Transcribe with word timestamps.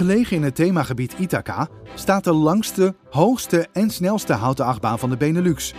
Gelegen 0.00 0.36
in 0.36 0.42
het 0.42 0.54
themagebied 0.54 1.14
Ithaca 1.18 1.68
staat 1.94 2.24
de 2.24 2.32
langste, 2.32 2.94
hoogste 3.10 3.68
en 3.72 3.90
snelste 3.90 4.32
houten 4.32 4.64
achtbaan 4.64 4.98
van 4.98 5.10
de 5.10 5.16
Benelux, 5.16 5.74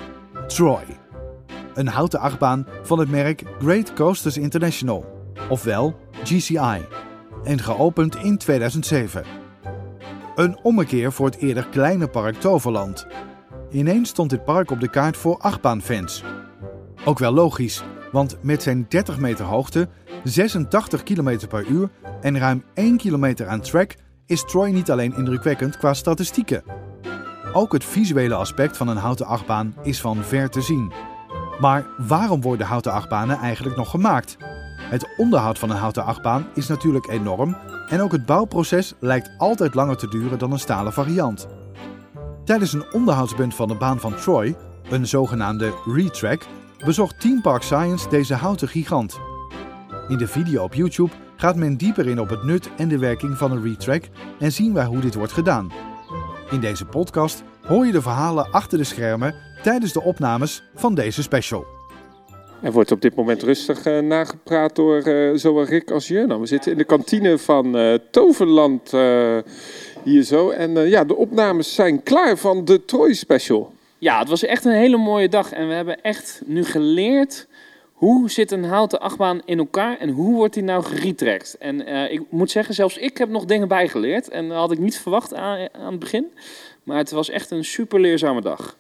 Troy. 0.48 0.84
Een 1.74 1.88
houten 1.88 2.20
achtbaan 2.20 2.68
van 2.84 3.00
het 3.00 3.10
merk 3.10 3.44
Great 3.60 3.94
Coasters 3.94 4.38
International, 4.38 5.32
ofwel 5.50 6.00
GCI, 6.24 6.86
en 7.44 7.60
geopend 7.60 8.16
in 8.16 8.38
2007. 8.38 9.24
Een 10.36 10.60
ommekeer 10.64 11.12
voor 11.12 11.26
het 11.26 11.38
eerder 11.38 11.68
kleine 11.68 12.08
park 12.08 12.36
Toverland. 12.36 13.08
Ineens 13.72 14.10
stond 14.10 14.30
dit 14.30 14.46
park 14.46 14.72
op 14.72 14.80
de 14.80 14.90
kaart 14.90 15.18
voor 15.18 15.38
achtbaanfans. 15.38 16.24
Ook 17.06 17.20
wel 17.20 17.32
logisch, 17.32 17.84
want 18.12 18.38
met 18.42 18.64
zijn 18.64 18.86
30 18.90 19.18
meter 19.18 19.46
hoogte, 19.46 19.88
86 20.24 21.04
km 21.04 21.48
per 21.48 21.66
uur 21.66 21.90
en 22.22 22.38
ruim 22.40 22.64
1 22.74 22.98
kilometer 22.98 23.48
aan 23.48 23.62
track 23.62 23.96
is 24.26 24.44
Troy 24.46 24.70
niet 24.70 24.92
alleen 24.92 25.16
indrukwekkend 25.16 25.78
qua 25.78 25.94
statistieken. 25.94 26.64
Ook 27.54 27.74
het 27.74 27.84
visuele 27.84 28.36
aspect 28.36 28.78
van 28.78 28.88
een 28.88 28.98
houten 28.98 29.26
achtbaan 29.26 29.76
is 29.84 30.02
van 30.02 30.24
ver 30.24 30.50
te 30.50 30.62
zien. 30.62 30.92
Maar 31.60 31.86
waarom 31.98 32.42
worden 32.42 32.68
houten 32.68 32.92
achtbanen 32.92 33.38
eigenlijk 33.38 33.76
nog 33.78 33.90
gemaakt? 33.90 34.38
Het 34.78 35.08
onderhoud 35.18 35.60
van 35.60 35.70
een 35.70 35.78
houten 35.78 36.06
achtbaan 36.06 36.48
is 36.54 36.68
natuurlijk 36.68 37.08
enorm 37.08 37.58
en 37.88 38.02
ook 38.02 38.12
het 38.12 38.26
bouwproces 38.26 38.94
lijkt 39.00 39.32
altijd 39.38 39.76
langer 39.76 39.98
te 39.98 40.08
duren 40.08 40.40
dan 40.40 40.52
een 40.52 40.60
stalen 40.60 40.94
variant. 40.94 41.48
Tijdens 42.44 42.74
een 42.74 42.94
onderhoudsbund 42.94 43.56
van 43.56 43.68
de 43.68 43.76
baan 43.76 44.00
van 44.00 44.16
Troy, 44.16 44.56
een 44.90 45.08
zogenaamde 45.08 45.74
retrack, 45.86 46.46
bezocht 46.86 47.20
Team 47.20 47.42
Park 47.42 47.62
Science 47.62 48.10
deze 48.10 48.36
houten 48.36 48.68
gigant. 48.68 49.20
In 50.08 50.18
de 50.18 50.28
video 50.28 50.64
op 50.64 50.74
YouTube 50.74 51.12
gaat 51.42 51.56
men 51.56 51.78
dieper 51.78 52.08
in 52.08 52.20
op 52.20 52.30
het 52.30 52.44
nut 52.44 52.70
en 52.78 52.88
de 52.88 52.98
werking 52.98 53.38
van 53.38 53.52
een 53.52 53.64
retrack 53.64 54.04
en 54.40 54.52
zien 54.52 54.74
wij 54.74 54.86
hoe 54.86 55.00
dit 55.00 55.16
wordt 55.16 55.32
gedaan. 55.32 55.72
In 56.52 56.60
deze 56.60 56.86
podcast 56.86 57.44
hoor 57.62 57.86
je 57.86 57.92
de 57.92 58.02
verhalen 58.02 58.52
achter 58.52 58.78
de 58.78 58.84
schermen 58.84 59.36
tijdens 59.64 59.94
de 59.94 60.02
opnames 60.02 60.64
van 60.76 60.96
deze 60.96 61.22
special. 61.22 61.66
Er 62.62 62.72
wordt 62.72 62.92
op 62.92 63.02
dit 63.02 63.16
moment 63.16 63.44
rustig 63.44 63.86
uh, 63.86 64.00
nagepraat 64.00 64.76
door 64.76 65.08
uh, 65.08 65.38
zowel 65.38 65.66
Rick 65.66 65.92
als 65.92 66.08
Jurna. 66.08 66.40
We 66.40 66.46
zitten 66.46 66.72
in 66.72 66.78
de 66.78 66.84
kantine 66.84 67.38
van 67.38 67.78
uh, 67.78 67.94
Toverland 68.12 68.92
hier 70.04 70.24
zo. 70.24 70.50
En 70.50 70.90
ja, 70.90 71.04
de 71.04 71.16
opnames 71.16 71.76
zijn 71.76 72.04
klaar 72.04 72.38
van 72.38 72.66
de 72.66 72.86
Troy 72.86 73.14
Special. 73.14 73.74
Ja, 73.98 74.20
het 74.20 74.30
was 74.30 74.44
echt 74.44 74.66
een 74.66 74.72
hele 74.72 74.98
mooie 74.98 75.30
dag. 75.30 75.52
En 75.52 75.68
we 75.68 75.74
hebben 75.74 76.02
echt 76.02 76.42
nu 76.46 76.64
geleerd 76.64 77.48
hoe 78.02 78.30
zit 78.30 78.52
een 78.52 78.64
houten 78.64 79.00
achtbaan 79.00 79.42
in 79.46 79.58
elkaar 79.58 79.98
en 79.98 80.10
hoe 80.10 80.36
wordt 80.36 80.54
die 80.54 80.64
nou 80.64 80.84
geretrackt? 80.84 81.58
En 81.58 81.90
uh, 81.90 82.12
ik 82.12 82.22
moet 82.30 82.52
zeggen, 82.52 82.74
zelfs 82.74 82.98
ik 82.98 83.18
heb 83.18 83.30
nog 83.30 83.46
dingen 83.46 83.68
bijgeleerd. 83.68 84.30
En 84.30 84.48
dat 84.48 84.58
had 84.58 84.72
ik 84.72 84.80
niet 84.80 84.98
verwacht 84.98 85.34
aan, 85.34 85.68
aan 85.72 85.92
het 85.92 86.00
begin. 86.00 86.32
Maar 86.84 86.98
het 86.98 87.12
was 87.12 87.30
echt 87.30 87.52
een 87.52 87.66
super 87.66 88.00
leerzame 88.00 88.42
dag. 88.42 88.78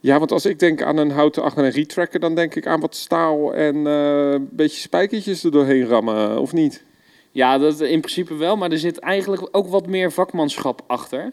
Ja, 0.00 0.18
want 0.18 0.32
als 0.32 0.46
ik 0.46 0.58
denk 0.58 0.82
aan 0.82 0.96
een 0.96 1.10
houten 1.10 1.42
achtbaan 1.42 1.64
en 1.64 1.70
retracker, 1.70 2.20
dan 2.20 2.34
denk 2.34 2.54
ik 2.54 2.66
aan 2.66 2.80
wat 2.80 2.94
staal 2.94 3.54
en 3.54 3.76
uh, 3.76 4.30
een 4.30 4.48
beetje 4.50 4.80
spijkertjes 4.80 5.44
er 5.44 5.50
doorheen 5.50 5.84
rammen, 5.84 6.40
of 6.40 6.52
niet? 6.52 6.84
Ja, 7.32 7.58
dat 7.58 7.80
in 7.80 8.00
principe 8.00 8.34
wel, 8.34 8.56
maar 8.56 8.70
er 8.70 8.78
zit 8.78 8.98
eigenlijk 8.98 9.48
ook 9.50 9.68
wat 9.68 9.86
meer 9.86 10.12
vakmanschap 10.12 10.82
achter. 10.86 11.24
Uh, 11.24 11.30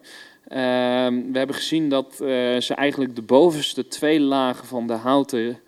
we 1.07 1.31
hebben 1.33 1.55
gezien 1.55 1.89
dat 1.89 2.19
uh, 2.21 2.27
ze 2.59 2.73
eigenlijk 2.75 3.15
de 3.15 3.21
bovenste 3.21 3.87
twee 3.87 4.19
lagen 4.19 4.67
van 4.67 4.87
de 4.87 4.93
houten 4.93 5.59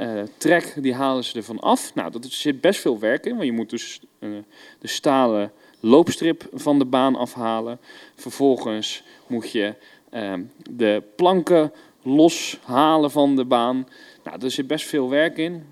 uh, 0.00 0.22
trek, 0.36 0.74
die 0.76 0.94
halen 0.94 1.24
ze 1.24 1.36
ervan 1.36 1.60
af. 1.60 1.94
Nou, 1.94 2.10
dat 2.10 2.26
zit 2.28 2.60
best 2.60 2.80
veel 2.80 2.98
werk 2.98 3.26
in, 3.26 3.32
want 3.32 3.44
je 3.44 3.52
moet 3.52 3.70
dus 3.70 4.00
uh, 4.18 4.38
de 4.78 4.88
stalen 4.88 5.52
loopstrip 5.80 6.48
van 6.52 6.78
de 6.78 6.84
baan 6.84 7.16
afhalen. 7.16 7.78
Vervolgens 8.14 9.02
moet 9.26 9.50
je 9.50 9.74
uh, 10.12 10.34
de 10.70 11.02
planken 11.16 11.72
loshalen 12.02 13.10
van 13.10 13.36
de 13.36 13.44
baan. 13.44 13.88
Nou, 14.24 14.44
er 14.44 14.50
zit 14.50 14.66
best 14.66 14.86
veel 14.86 15.08
werk 15.08 15.36
in. 15.36 15.64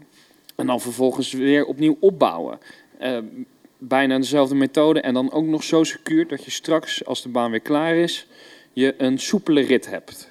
En 0.56 0.66
dan 0.66 0.80
vervolgens 0.80 1.32
weer 1.32 1.64
opnieuw 1.64 1.96
opbouwen. 2.00 2.58
bijna 3.78 4.16
dezelfde 4.16 4.54
methode 4.54 5.00
en 5.00 5.14
dan 5.14 5.32
ook 5.32 5.44
nog 5.44 5.62
zo 5.62 5.84
secuur 5.84 6.28
dat 6.28 6.44
je 6.44 6.50
straks, 6.50 7.04
als 7.04 7.22
de 7.22 7.28
baan 7.28 7.50
weer 7.50 7.60
klaar 7.60 7.94
is, 7.94 8.26
je 8.72 8.94
een 8.98 9.18
soepele 9.18 9.60
rit 9.60 9.90
hebt. 9.90 10.28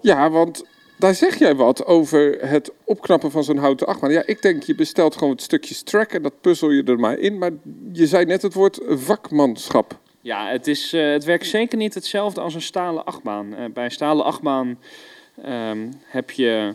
Ja, 0.00 0.30
want 0.30 0.64
daar 0.96 1.14
zeg 1.14 1.38
jij 1.38 1.54
wat 1.54 1.86
over 1.86 2.48
het 2.48 2.70
opknappen 2.84 3.30
van 3.30 3.44
zo'n 3.44 3.56
houten 3.56 3.86
achtbaan. 3.86 4.12
Ja, 4.12 4.26
ik 4.26 4.42
denk 4.42 4.62
je 4.62 4.74
bestelt 4.74 5.16
gewoon 5.16 5.32
het 5.32 5.42
stukjes 5.42 5.82
track 5.82 6.12
en 6.12 6.22
dat 6.22 6.40
puzzel 6.40 6.70
je 6.70 6.82
er 6.82 7.00
maar 7.00 7.18
in. 7.18 7.38
Maar 7.38 7.50
je 7.92 8.06
zei 8.06 8.24
net 8.24 8.42
het 8.42 8.54
woord 8.54 8.80
vakmanschap. 8.88 9.98
Ja, 10.20 10.48
het, 10.48 10.66
is, 10.66 10.94
uh, 10.94 11.12
het 11.12 11.24
werkt 11.24 11.46
zeker 11.46 11.78
niet 11.78 11.94
hetzelfde 11.94 12.40
als 12.40 12.54
een 12.54 12.62
stalen 12.62 13.04
achtbaan. 13.04 13.46
Uh, 13.52 13.64
bij 13.74 13.84
een 13.84 13.90
stalen 13.90 14.24
achtbaan 14.24 14.78
um, 15.46 15.92
heb 16.04 16.30
je 16.30 16.74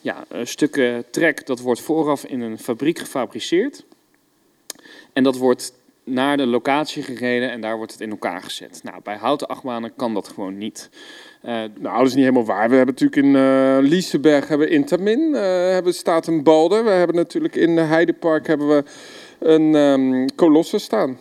ja, 0.00 0.24
stukken 0.42 1.04
track 1.10 1.46
dat 1.46 1.60
wordt 1.60 1.80
vooraf 1.80 2.24
in 2.24 2.40
een 2.40 2.58
fabriek 2.58 2.98
gefabriceerd. 2.98 3.84
En 5.12 5.22
dat 5.22 5.36
wordt 5.36 5.72
naar 6.10 6.36
de 6.36 6.46
locatie 6.46 7.02
gereden 7.02 7.50
en 7.50 7.60
daar 7.60 7.76
wordt 7.76 7.92
het 7.92 8.00
in 8.00 8.10
elkaar 8.10 8.42
gezet. 8.42 8.80
Nou, 8.82 8.96
bij 9.02 9.16
houten 9.16 9.48
achtbanen 9.48 9.92
kan 9.96 10.14
dat 10.14 10.28
gewoon 10.28 10.58
niet. 10.58 10.90
Uh, 11.44 11.50
nou, 11.78 11.98
dat 11.98 12.06
is 12.06 12.14
niet 12.14 12.24
helemaal 12.24 12.44
waar. 12.44 12.70
We 12.70 12.76
hebben 12.76 12.94
natuurlijk 12.94 13.26
in 13.26 13.34
uh, 13.34 13.90
Liseberg 13.90 14.48
hebben 14.48 14.66
we 14.66 14.74
Intamin, 14.74 15.20
uh, 15.20 15.40
hebben 15.70 15.94
staat 15.94 16.26
een 16.26 16.42
Balder. 16.42 16.84
We 16.84 16.90
hebben 16.90 17.16
natuurlijk 17.16 17.56
in 17.56 17.76
Heidepark 17.76 18.46
hebben 18.46 18.68
we 18.68 18.84
een 19.38 19.74
um, 19.74 20.34
Colossus 20.34 20.82
staan. 20.82 21.18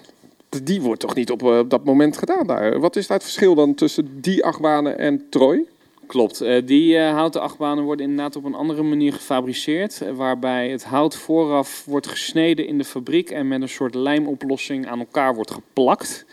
Die 0.64 0.82
wordt 0.82 1.00
toch 1.00 1.16
niet 1.16 1.32
op, 1.32 1.44
op 1.44 1.70
dat 1.70 1.84
moment 1.84 2.18
gedaan 2.18 2.48
daar. 2.48 2.80
Wat 2.80 2.96
is 2.96 3.08
daar 3.08 3.18
het 3.18 3.26
verschil 3.26 3.56
dan 3.56 3.76
tussen 3.76 4.22
die 4.22 4.46
achtbanen 4.46 4.98
en 4.98 5.30
Troy? 5.30 5.66
Klopt. 6.10 6.42
Uh, 6.42 6.62
die 6.66 6.96
uh, 6.96 7.12
houten 7.12 7.42
achtbanen 7.42 7.84
worden 7.84 8.10
inderdaad 8.10 8.36
op 8.36 8.44
een 8.44 8.56
andere 8.56 8.84
manier 8.84 9.14
gefabriceerd. 9.14 10.02
Uh, 10.04 10.12
waarbij 10.12 10.70
het 10.70 10.84
hout 10.84 11.16
vooraf 11.16 11.86
wordt 11.86 12.08
gesneden 12.08 12.68
in 12.68 12.78
de 12.78 12.84
fabriek 12.84 13.30
en 13.30 13.48
met 13.48 13.62
een 13.62 13.70
soort 13.70 13.96
lijmoplossing 13.96 14.88
aan 14.88 15.00
elkaar 15.00 15.36
wordt 15.36 15.52
geplakt. 15.52 16.26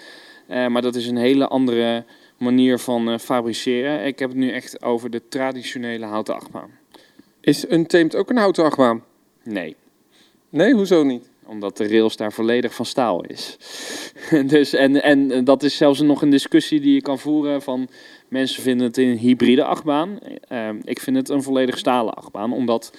maar 0.46 0.82
dat 0.82 0.94
is 0.94 1.06
een 1.06 1.16
hele 1.16 1.48
andere 1.48 2.04
manier 2.38 2.78
van 2.78 3.20
fabriceren. 3.20 4.06
Ik 4.06 4.18
heb 4.18 4.28
het 4.28 4.38
nu 4.38 4.50
echt 4.50 4.82
over 4.82 5.10
de 5.10 5.22
traditionele 5.28 6.06
houten 6.06 6.34
achtbaan. 6.34 6.70
Is 7.40 7.68
een 7.68 7.86
teemt 7.86 8.14
ook 8.14 8.30
een 8.30 8.36
houten 8.36 8.64
achtbaan? 8.64 9.04
Nee. 9.42 9.76
Nee, 10.48 10.72
hoezo 10.72 11.02
niet? 11.02 11.30
Omdat 11.48 11.76
de 11.76 11.88
rails 11.88 12.16
daar 12.16 12.32
volledig 12.32 12.74
van 12.74 12.86
staal 12.86 13.24
is. 13.24 13.56
dus, 14.46 14.72
en, 14.72 15.02
en 15.02 15.44
dat 15.44 15.62
is 15.62 15.76
zelfs 15.76 16.00
nog 16.00 16.22
een 16.22 16.30
discussie 16.30 16.80
die 16.80 16.94
je 16.94 17.02
kan 17.02 17.18
voeren 17.18 17.62
van 17.62 17.88
Mensen 18.28 18.62
vinden 18.62 18.86
het 18.86 18.96
een 18.96 19.16
hybride 19.16 19.64
achtbaan. 19.64 20.18
Uh, 20.52 20.68
ik 20.84 21.00
vind 21.00 21.16
het 21.16 21.28
een 21.28 21.42
volledig 21.42 21.78
stalen 21.78 22.14
achtbaan, 22.14 22.52
omdat 22.52 22.96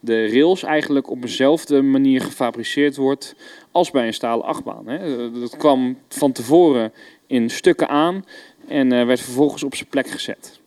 de 0.00 0.28
rails 0.30 0.62
eigenlijk 0.62 1.10
op 1.10 1.22
dezelfde 1.22 1.82
manier 1.82 2.20
gefabriceerd 2.20 2.96
wordt 2.96 3.34
als 3.70 3.90
bij 3.90 4.06
een 4.06 4.14
stalen 4.14 4.44
achtbaan. 4.44 4.86
Hè. 4.86 5.30
Dat 5.40 5.56
kwam 5.56 5.98
van 6.08 6.32
tevoren 6.32 6.92
in 7.26 7.50
stukken 7.50 7.88
aan 7.88 8.24
en 8.68 8.92
uh, 8.92 9.06
werd 9.06 9.20
vervolgens 9.20 9.62
op 9.62 9.74
zijn 9.74 9.88
plek 9.88 10.08
gezet. 10.08 10.60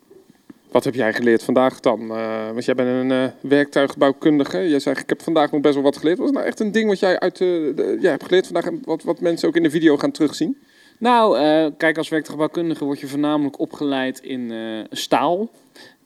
Wat 0.72 0.84
heb 0.84 0.94
jij 0.94 1.14
geleerd 1.14 1.44
vandaag 1.44 1.80
dan? 1.80 2.02
Uh, 2.02 2.46
want 2.52 2.66
jij 2.66 2.76
bent 2.76 2.90
een 2.90 3.10
uh, 3.10 3.26
werktuigbouwkundige. 3.42 4.70
Jij 4.70 4.80
zei, 4.80 4.96
ik 5.00 5.10
heb 5.10 5.22
vandaag 5.22 5.52
nog 5.52 5.62
best 5.62 5.74
wel 5.74 5.84
wat 5.84 5.98
geleerd. 5.98 6.18
Was 6.18 6.32
nou 6.32 6.46
echt 6.46 6.60
een 6.60 6.72
ding 6.72 6.90
wat 6.90 7.00
jij 7.00 7.20
uit 7.20 7.38
de, 7.38 7.74
de, 7.76 8.08
hebt 8.08 8.24
geleerd 8.24 8.46
vandaag 8.46 8.66
en 8.66 8.82
wat, 8.84 9.04
wat 9.04 9.20
mensen 9.20 9.48
ook 9.48 9.56
in 9.56 9.64
de 9.64 9.70
video 9.70 9.98
gaan 9.98 10.12
terugzien? 10.12 10.58
Nou, 10.98 11.38
kijk, 11.78 11.98
als 11.98 12.10
werktuigbouwkundige 12.10 12.86
word 12.86 13.00
je 13.00 13.08
voornamelijk 13.08 13.60
opgeleid 13.60 14.20
in 14.20 14.54
staal. 14.92 15.50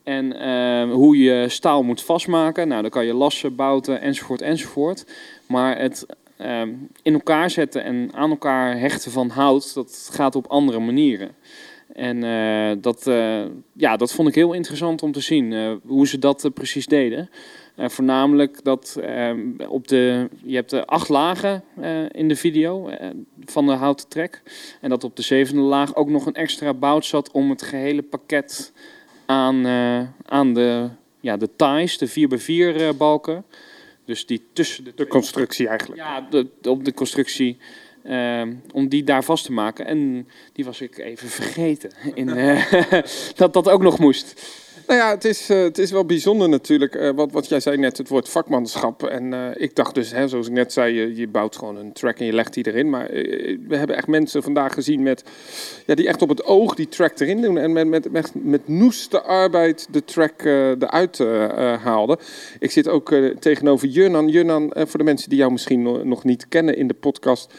En 0.04 0.34
hoe 0.90 1.18
je 1.18 1.46
staal 1.50 1.84
moet 1.84 2.02
vastmaken. 2.02 2.68
Nou, 2.68 2.82
dan 2.82 2.92
kan 2.92 3.06
je 3.06 3.14
lassen, 3.14 3.56
bouten, 3.56 4.02
enzovoort, 4.02 4.42
enzovoort. 4.42 5.06
Maar 5.46 5.80
het 5.80 6.06
in 7.02 7.14
elkaar 7.14 7.50
zetten 7.50 7.84
en 7.84 8.10
aan 8.14 8.30
elkaar 8.30 8.80
hechten 8.80 9.12
van 9.12 9.30
hout, 9.30 9.74
dat 9.74 10.10
gaat 10.12 10.36
op 10.36 10.48
andere 10.48 10.80
manieren. 10.80 11.36
En 11.94 12.82
dat, 12.82 13.04
ja, 13.74 13.98
dat 13.98 14.14
vond 14.14 14.28
ik 14.28 14.36
heel 14.36 14.54
interessant 14.54 15.04
om 15.04 15.12
te 15.12 15.20
zien, 15.20 15.80
hoe 15.86 16.08
ze 16.08 16.20
dat 16.20 16.50
precies 16.54 16.86
deden. 16.86 17.30
Voornamelijk 17.78 18.64
dat 18.64 18.98
uh, 19.00 19.32
op 19.70 19.88
de, 19.88 20.30
je 20.44 20.56
hebt 20.56 20.70
de 20.70 20.86
acht 20.86 21.10
lagen 21.10 21.64
in 22.12 22.28
de 22.28 22.36
video 22.36 22.90
van 23.46 23.66
de 23.66 23.72
houten 23.72 24.08
trek. 24.08 24.42
En 24.82 24.90
dat 24.90 25.04
op 25.04 25.16
de 25.16 25.22
zevende 25.22 25.62
laag 25.62 25.96
ook 25.96 26.10
nog 26.10 26.26
een 26.26 26.34
extra 26.34 26.74
bout 26.74 27.06
zat 27.06 27.32
om 27.32 27.50
het 27.50 27.62
gehele 27.62 28.02
pakket 28.02 28.74
aan, 29.26 29.68
aan 30.26 30.54
de, 30.54 30.90
ja, 31.20 31.38
de 31.38 31.50
ties, 31.56 31.98
de 31.98 32.10
4x4 32.94 32.98
balken. 32.98 33.46
Dus 34.06 34.26
die 34.26 34.48
tussen 34.54 34.84
de, 34.84 34.92
de 34.96 35.08
constructie 35.08 35.68
eigenlijk. 35.68 36.02
Ja, 36.02 36.28
de, 36.30 36.48
op 36.70 36.86
de 36.86 36.94
constructie. 36.94 37.58
Om 38.74 38.88
die 38.90 39.04
daar 39.04 39.24
vast 39.24 39.46
te 39.46 39.52
maken. 39.52 39.86
En 39.86 40.28
die 40.54 40.66
was 40.66 40.82
ik 40.82 40.98
even 40.98 41.30
vergeten. 41.30 41.92
In, 42.14 42.26
dat 43.36 43.54
dat 43.54 43.70
ook 43.70 43.82
nog 43.82 44.00
moest. 44.00 44.34
Nou 44.88 45.00
ja, 45.00 45.10
het 45.10 45.26
is, 45.26 45.50
uh, 45.50 45.64
het 45.64 45.78
is 45.78 45.92
wel 45.92 46.06
bijzonder 46.06 46.50
natuurlijk. 46.50 46.96
Uh, 46.96 47.10
wat, 47.16 47.32
wat 47.32 47.48
jij 47.48 47.60
zei 47.60 47.78
net, 47.78 47.98
het 47.98 48.10
woord 48.10 48.30
vakmanschap. 48.30 49.04
En 49.04 49.54
ik 49.58 49.76
dacht 49.76 49.96
dus, 49.96 50.12
hè, 50.12 50.28
zoals 50.28 50.48
ik 50.48 50.54
net 50.54 50.74
zei, 50.74 50.94
je, 50.94 51.16
je, 51.16 51.28
bouwt 51.28 51.56
gewoon 51.56 51.78
een 51.78 51.94
track 51.94 52.20
en 52.20 52.26
je 52.26 52.34
legt 52.34 52.54
die 52.54 52.68
erin. 52.68 52.90
Maar 52.90 53.08
we 53.68 53.76
hebben 53.76 53.96
echt 53.96 54.08
mensen 54.08 54.44
vandaag 54.44 54.74
gezien 54.74 55.04
met, 55.04 55.24
ja, 55.86 55.96
die 55.96 56.08
echt 56.08 56.22
op 56.22 56.30
het 56.30 56.44
oog 56.44 56.76
die 56.76 56.88
track 56.88 57.20
erin 57.20 57.42
doen. 57.42 57.58
En 57.58 57.74
met, 57.74 57.88
met, 57.88 58.12
met, 58.12 58.32
met 58.34 58.68
noeste 58.68 59.22
arbeid 59.22 59.88
de 59.92 60.04
track 60.04 60.42
eruit 60.44 61.18
haalden. 61.84 62.18
Ik 62.60 62.72
zit 62.72 62.88
ook 62.88 63.14
tegenover 63.40 63.88
Jurnan. 63.88 64.28
Jurnan, 64.28 64.74
voor 64.76 65.00
de 65.00 65.06
mensen 65.06 65.30
die 65.30 65.40
jou 65.40 65.52
misschien 65.52 66.08
nog 66.08 66.24
niet 66.24 66.48
kennen 66.48 66.78
in 66.78 66.88
de 66.88 66.94
podcast. 66.94 67.54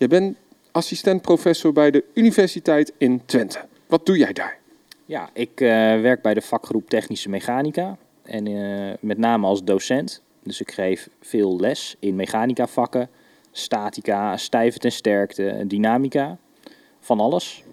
Je 0.00 0.08
bent 0.08 0.36
assistent-professor 0.70 1.72
bij 1.72 1.90
de 1.90 2.04
Universiteit 2.14 2.92
in 2.98 3.22
Twente. 3.24 3.58
Wat 3.86 4.06
doe 4.06 4.16
jij 4.16 4.32
daar? 4.32 4.58
Ja, 5.04 5.30
ik 5.32 5.60
uh, 5.60 5.68
werk 6.00 6.22
bij 6.22 6.34
de 6.34 6.40
vakgroep 6.40 6.88
Technische 6.88 7.28
Mechanica 7.28 7.96
en 8.22 8.46
uh, 8.48 8.92
met 9.00 9.18
name 9.18 9.46
als 9.46 9.64
docent. 9.64 10.22
Dus 10.42 10.60
ik 10.60 10.70
geef 10.70 11.08
veel 11.20 11.60
les 11.60 11.96
in 11.98 12.16
mechanica 12.16 12.66
vakken, 12.66 13.08
statica, 13.52 14.36
stijfheid 14.36 14.84
en 14.84 14.92
sterkte, 14.92 15.64
dynamica, 15.66 16.38
van 17.00 17.20
alles. 17.20 17.64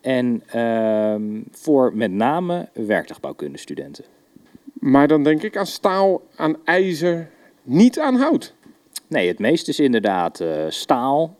En 0.00 0.42
uh, 0.54 1.14
voor 1.50 1.96
met 1.96 2.10
name 2.10 2.68
werktuigbouwkunde 2.72 3.58
studenten. 3.58 4.04
Maar 4.72 5.08
dan 5.08 5.22
denk 5.22 5.42
ik 5.42 5.56
aan 5.56 5.66
staal, 5.66 6.22
aan 6.36 6.56
ijzer, 6.64 7.30
niet 7.62 7.98
aan 7.98 8.16
hout. 8.16 8.54
Nee, 9.06 9.28
het 9.28 9.38
meeste 9.38 9.70
is 9.70 9.80
inderdaad 9.80 10.40
uh, 10.40 10.64
staal, 10.68 11.36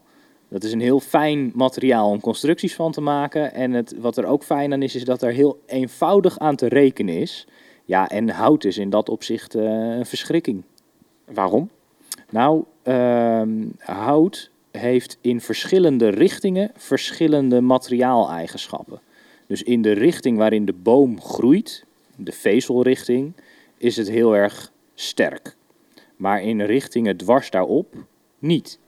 dat 0.55 0.65
is 0.65 0.73
een 0.73 0.81
heel 0.81 1.01
fijn 1.01 1.53
materiaal 1.55 2.11
om 2.11 2.21
constructies 2.21 2.75
van 2.75 2.93
te 2.93 3.01
maken. 3.01 3.55
En 3.55 3.73
het, 3.73 3.95
wat 3.99 4.17
er 4.17 4.27
ook 4.27 4.45
fijn 4.45 4.73
aan 4.73 4.83
is, 4.83 4.95
is 4.95 5.05
dat 5.05 5.23
er 5.23 5.33
heel 5.33 5.61
eenvoudig 5.67 6.39
aan 6.39 6.56
te 6.56 6.69
rekenen 6.69 7.15
is. 7.15 7.47
Ja, 7.85 8.09
en 8.09 8.29
hout 8.29 8.65
is 8.65 8.79
in 8.79 8.91
dat 8.91 9.09
opzicht 9.09 9.56
uh, 9.56 9.62
een 9.97 10.06
verschrikking. 10.06 10.62
Waarom? 11.25 11.71
Nou, 12.31 12.65
uh, 12.85 13.43
hout 13.79 14.51
heeft 14.71 15.19
in 15.21 15.41
verschillende 15.41 16.09
richtingen 16.09 16.71
verschillende 16.77 17.61
materiaaleigenschappen. 17.61 19.01
Dus 19.47 19.62
in 19.62 19.83
de 19.83 19.93
richting 19.93 20.39
waarin 20.39 20.65
de 20.65 20.73
boom 20.73 21.21
groeit, 21.21 21.85
de 22.17 22.33
vezelrichting, 22.33 23.33
is 23.79 23.97
het 23.97 24.09
heel 24.09 24.37
erg 24.37 24.73
sterk. 24.95 25.56
Maar 26.17 26.43
in 26.43 26.61
richtingen 26.61 27.17
dwars 27.17 27.51
daarop 27.51 27.95
niet. 28.39 28.79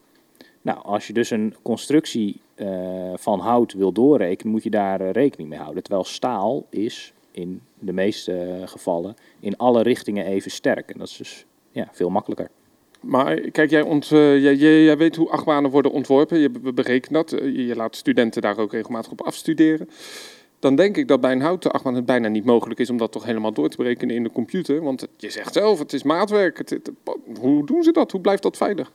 Nou, 0.67 0.79
als 0.83 1.07
je 1.07 1.13
dus 1.13 1.31
een 1.31 1.55
constructie 1.63 2.41
uh, 2.57 2.69
van 3.15 3.41
hout 3.41 3.73
wil 3.73 3.93
doorrekenen, 3.93 4.53
moet 4.53 4.63
je 4.63 4.71
daar 4.71 5.01
uh, 5.01 5.11
rekening 5.11 5.49
mee 5.49 5.59
houden. 5.59 5.83
Terwijl 5.83 6.05
staal 6.05 6.67
is 6.71 7.13
in 7.31 7.61
de 7.79 7.93
meeste 7.93 8.63
gevallen 8.65 9.17
in 9.41 9.57
alle 9.57 9.83
richtingen 9.83 10.27
even 10.27 10.51
sterk. 10.51 10.91
En 10.91 10.99
dat 10.99 11.09
is 11.09 11.17
dus 11.17 11.47
ja, 11.71 11.89
veel 11.93 12.11
makkelijker. 12.11 12.51
Maar 13.01 13.41
kijk, 13.41 13.71
jij, 13.71 14.55
jij, 14.57 14.97
weet 14.97 15.17
hoe 15.17 15.31
achtbanen 15.31 15.71
worden 15.71 15.93
ontworpen. 15.93 16.39
Je 16.39 16.51
berekent 16.51 17.15
dat. 17.15 17.31
Je 17.31 17.77
laat 17.77 17.97
studenten 17.97 18.43
daar 18.43 18.59
ook 18.59 18.73
regelmatig 18.73 19.13
op 19.13 19.23
afstuderen. 19.23 19.89
Dan 20.59 20.77
denk 20.77 20.97
ik 20.97 21.09
dat 21.09 21.21
bij 21.21 21.33
een 21.33 21.41
houten 21.41 21.73
achtbaan 21.73 21.95
het 21.95 22.07
bijna 22.07 22.29
niet 22.29 22.45
mogelijk 22.45 22.81
is 22.81 22.91
om 22.91 22.97
dat 22.97 23.13
toch 23.13 23.25
helemaal 23.25 23.53
door 23.53 23.69
te 23.69 23.77
berekenen 23.77 24.15
in 24.15 24.23
de 24.23 24.33
computer. 24.33 24.83
Want 24.83 25.09
je 25.17 25.31
zegt 25.31 25.53
zelf, 25.53 25.79
het 25.79 25.93
is 25.93 26.03
maatwerk. 26.03 26.79
Hoe 27.41 27.67
doen 27.67 27.83
ze 27.83 27.93
dat? 27.93 28.13
Hoe 28.13 28.21
blijft 28.21 28.43
dat 28.43 28.57
veilig? 28.57 28.93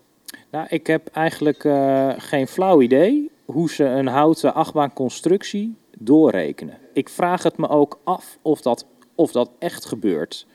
Nou, 0.52 0.66
ik 0.70 0.88
heb 0.88 1.08
eigenlijk 1.08 1.64
uh, 1.64 2.10
geen 2.18 2.48
flauw 2.48 2.82
idee 2.82 3.32
hoe 3.46 3.70
ze 3.70 3.84
een 3.84 4.08
houten 4.08 4.54
achtbaanconstructie 4.54 5.76
doorrekenen. 5.98 6.78
Ik 6.94 7.10
vraag 7.10 7.44
het 7.44 7.58
me 7.58 7.70
ook 7.70 8.00
af 8.04 8.38
of 8.42 8.62
dat, 8.62 8.86
of 9.16 9.32
dat 9.32 9.50
echt 9.60 9.86
gebeurt. 9.86 10.48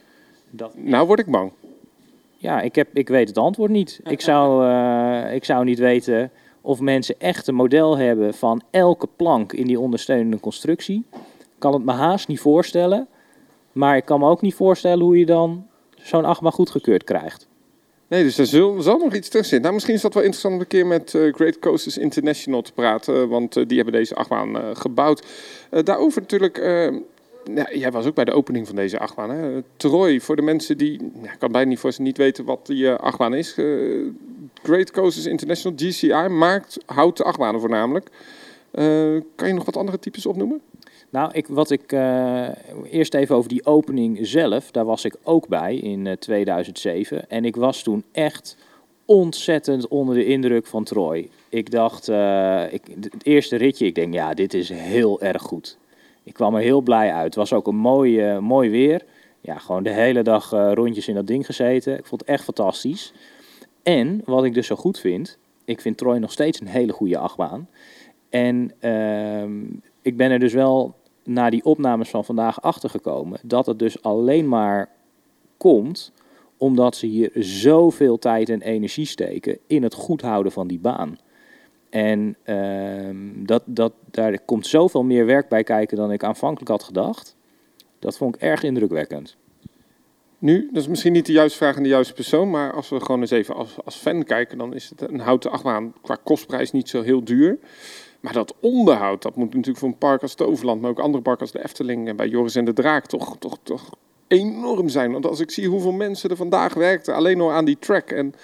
Dat... 0.51 0.77
Nou 0.77 1.07
word 1.07 1.19
ik 1.19 1.31
bang. 1.31 1.53
Ja, 2.37 2.61
ik, 2.61 2.75
heb, 2.75 2.89
ik 2.93 3.09
weet 3.09 3.29
het 3.29 3.39
antwoord 3.39 3.71
niet. 3.71 4.01
Ik 4.05 4.21
zou, 4.21 4.67
uh, 4.67 5.35
ik 5.39 5.45
zou 5.45 5.65
niet 5.65 5.79
weten 5.79 6.31
of 6.61 6.81
mensen 6.81 7.15
echt 7.19 7.47
een 7.47 7.55
model 7.55 7.97
hebben 7.99 8.35
van 8.35 8.63
elke 8.71 9.09
plank 9.17 9.53
in 9.53 9.67
die 9.67 9.81
ondersteunende 9.81 10.41
constructie. 10.41 11.05
Ik 11.39 11.59
kan 11.59 11.73
het 11.73 11.85
me 11.85 11.93
haast 11.93 12.29
niet 12.29 12.41
voorstellen. 12.41 13.09
Maar 13.73 13.97
ik 13.97 14.05
kan 14.05 14.21
me 14.21 14.29
ook 14.29 14.41
niet 14.41 14.55
voorstellen 14.55 15.05
hoe 15.05 15.19
je 15.19 15.27
dan 15.27 15.67
zo'n 15.97 16.25
achtbaan 16.25 16.53
goedgekeurd 16.53 17.05
krijgt. 17.05 17.49
Nee, 18.08 18.23
dus 18.23 18.38
er 18.38 18.47
zal, 18.47 18.99
nog 18.99 19.14
iets 19.14 19.29
tussen 19.29 19.32
zitten. 19.32 19.61
Nou, 19.61 19.75
misschien 19.75 19.94
is 19.94 20.00
dat 20.00 20.14
wel 20.14 20.23
interessant 20.23 20.55
om 20.55 20.61
een 20.61 20.67
keer 20.67 20.87
met 20.87 21.12
uh, 21.12 21.35
Great 21.35 21.58
Coasters 21.58 21.99
International 21.99 22.62
te 22.62 22.73
praten. 22.73 23.29
Want 23.29 23.56
uh, 23.56 23.67
die 23.67 23.76
hebben 23.76 23.94
deze 23.94 24.14
achtbaan 24.14 24.56
uh, 24.56 24.62
gebouwd. 24.73 25.26
daarover 25.70 26.20
natuurlijk... 26.20 26.56
Ja, 27.55 27.69
jij 27.73 27.91
was 27.91 28.06
ook 28.06 28.14
bij 28.14 28.25
de 28.25 28.32
opening 28.32 28.67
van 28.67 28.76
deze 28.76 28.99
achtbaan. 28.99 29.31
Hè? 29.31 29.62
Troy, 29.76 30.20
voor 30.20 30.37
de 30.37 30.43
mensen 30.43 30.79
die... 30.79 30.93
Ik 31.23 31.37
kan 31.38 31.53
bijna 31.53 31.69
niet, 31.69 31.79
voor 31.79 31.93
ze 31.93 32.03
niet 32.03 32.17
weten 32.17 32.44
wat 32.44 32.67
die 32.67 32.91
achtbaan 32.91 33.35
is. 33.35 33.56
Great 34.62 34.91
Coasters 34.91 35.26
International, 35.26 35.79
GCI, 35.79 36.29
maakt 36.29 36.79
houten 36.87 37.25
achtbanen 37.25 37.61
voornamelijk. 37.61 38.08
kan 39.35 39.49
je 39.49 39.55
nog 39.55 39.64
wat 39.64 39.76
andere 39.76 39.99
types 39.99 40.26
opnoemen? 40.26 40.61
Nou, 41.17 41.31
ik, 41.33 41.47
wat 41.47 41.71
ik 41.71 41.93
uh, 41.93 42.49
eerst 42.91 43.15
even 43.15 43.37
over 43.37 43.49
die 43.49 43.67
opening 43.67 44.19
zelf, 44.21 44.71
daar 44.71 44.85
was 44.85 45.05
ik 45.05 45.17
ook 45.23 45.49
bij 45.49 45.77
in 45.77 46.05
uh, 46.05 46.13
2007. 46.13 47.31
En 47.31 47.45
ik 47.45 47.57
was 47.57 47.83
toen 47.83 48.05
echt 48.13 48.57
ontzettend 49.05 49.89
onder 49.89 50.15
de 50.15 50.25
indruk 50.25 50.67
van 50.67 50.85
Troy. 50.85 51.29
Ik 51.49 51.71
dacht, 51.71 52.09
uh, 52.09 52.73
ik, 52.73 52.83
het 53.01 53.25
eerste 53.27 53.57
ritje, 53.57 53.87
ik 53.87 53.95
denk, 53.95 54.15
ja, 54.15 54.35
dit 54.35 54.55
is 54.55 54.69
heel 54.69 55.21
erg 55.21 55.43
goed. 55.43 55.79
Ik 56.23 56.35
kwam 56.35 56.55
er 56.55 56.63
heel 56.63 56.81
blij 56.81 57.13
uit. 57.13 57.25
Het 57.25 57.35
was 57.35 57.53
ook 57.53 57.67
een 57.67 57.77
mooi, 57.77 58.39
mooi 58.41 58.71
weer. 58.71 59.03
Ja, 59.41 59.59
gewoon 59.59 59.83
de 59.83 59.93
hele 59.93 60.23
dag 60.23 60.51
rondjes 60.51 61.09
in 61.09 61.15
dat 61.15 61.27
ding 61.27 61.47
gezeten. 61.47 61.99
Ik 61.99 62.07
vond 62.07 62.21
het 62.21 62.31
echt 62.31 62.45
fantastisch. 62.45 63.13
En 63.83 64.23
wat 64.25 64.45
ik 64.45 64.55
dus 64.55 64.67
zo 64.67 64.77
goed 64.77 64.99
vind, 64.99 65.39
ik 65.65 65.81
vind 65.81 65.97
Troy 65.97 66.17
nog 66.17 66.33
steeds 66.33 66.61
een 66.61 66.67
hele 66.67 66.93
goede 66.93 67.19
achtbaan. 67.19 67.69
En 68.31 68.73
ehm, 68.81 69.63
ik 70.03 70.17
ben 70.17 70.31
er 70.31 70.39
dus 70.39 70.53
wel 70.53 70.95
na 71.26 71.50
die 71.50 71.64
opnames 71.64 72.11
van 72.11 72.25
vandaag 72.25 72.62
achtergekomen 72.62 73.38
dat 73.43 73.67
het 73.67 73.78
dus 73.78 74.02
alleen 74.02 74.49
maar 74.49 74.88
komt 75.56 76.12
omdat 76.56 76.96
ze 76.96 77.06
hier 77.06 77.31
zoveel 77.34 78.19
tijd 78.19 78.49
en 78.49 78.62
energie 78.62 79.06
steken 79.06 79.58
in 79.67 79.82
het 79.82 79.94
goed 79.94 80.20
houden 80.20 80.52
van 80.52 80.67
die 80.67 80.78
baan. 80.78 81.19
En 81.90 82.37
uh, 82.44 83.44
dat, 83.46 83.62
dat, 83.64 83.93
daar 84.11 84.40
komt 84.40 84.67
zoveel 84.67 85.02
meer 85.02 85.26
werk 85.26 85.49
bij 85.49 85.62
kijken 85.62 85.96
dan 85.96 86.12
ik 86.12 86.25
aanvankelijk 86.25 86.70
had 86.70 86.82
gedacht. 86.82 87.36
Dat 87.98 88.17
vond 88.17 88.34
ik 88.34 88.41
erg 88.41 88.62
indrukwekkend. 88.62 89.36
Nu, 90.39 90.69
dat 90.72 90.82
is 90.82 90.89
misschien 90.89 91.12
niet 91.12 91.27
de 91.27 91.32
juiste 91.32 91.58
vraag 91.58 91.77
aan 91.77 91.82
de 91.82 91.89
juiste 91.89 92.15
persoon, 92.15 92.51
maar 92.51 92.72
als 92.72 92.89
we 92.89 93.01
gewoon 93.01 93.20
eens 93.20 93.31
even 93.31 93.55
als, 93.55 93.77
als 93.84 93.96
fan 93.96 94.24
kijken, 94.24 94.58
dan 94.58 94.74
is 94.74 94.91
het 94.91 95.01
een 95.01 95.20
houten 95.20 95.51
achtbaan 95.51 95.94
qua 96.03 96.17
kostprijs 96.24 96.72
niet 96.72 96.89
zo 96.89 97.03
heel 97.03 97.24
duur. 97.24 97.58
Maar 98.20 98.32
dat 98.32 98.55
onderhoud, 98.61 99.23
dat 99.23 99.37
moet 99.37 99.46
natuurlijk 99.46 99.79
voor 99.79 99.89
een 99.89 99.99
park 99.99 100.23
als 100.23 100.35
Toverland, 100.35 100.81
maar 100.81 100.91
ook 100.91 100.99
andere 100.99 101.23
parken 101.23 101.43
als 101.43 101.53
de 101.53 101.65
Efteling 101.65 102.08
en 102.08 102.17
bij 102.17 102.29
Joris 102.29 102.55
en 102.55 102.65
de 102.65 102.73
Draak 102.73 103.06
toch, 103.06 103.37
toch, 103.39 103.58
toch 103.63 103.91
enorm 104.29 104.89
zijn. 104.89 105.13
Want 105.13 105.27
als 105.27 105.41
ik 105.41 105.51
zie 105.51 105.69
hoeveel 105.69 105.93
mensen 105.93 106.31
er 106.31 106.37
vandaag 106.37 106.75
werkten, 106.75 107.15
alleen 107.15 107.37
nog 107.37 107.51
aan 107.51 107.65
die 107.65 107.79
track 107.79 108.11
en 108.11 108.35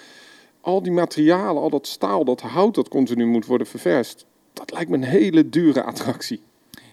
al 0.61 0.81
die 0.81 0.91
materialen, 0.91 1.61
al 1.61 1.69
dat 1.69 1.87
staal, 1.87 2.25
dat 2.25 2.41
hout 2.41 2.75
dat 2.75 2.87
continu 2.87 3.25
moet 3.25 3.45
worden 3.45 3.67
ververst, 3.67 4.25
dat 4.53 4.71
lijkt 4.71 4.89
me 4.89 4.95
een 4.95 5.03
hele 5.03 5.49
dure 5.49 5.83
attractie. 5.83 6.41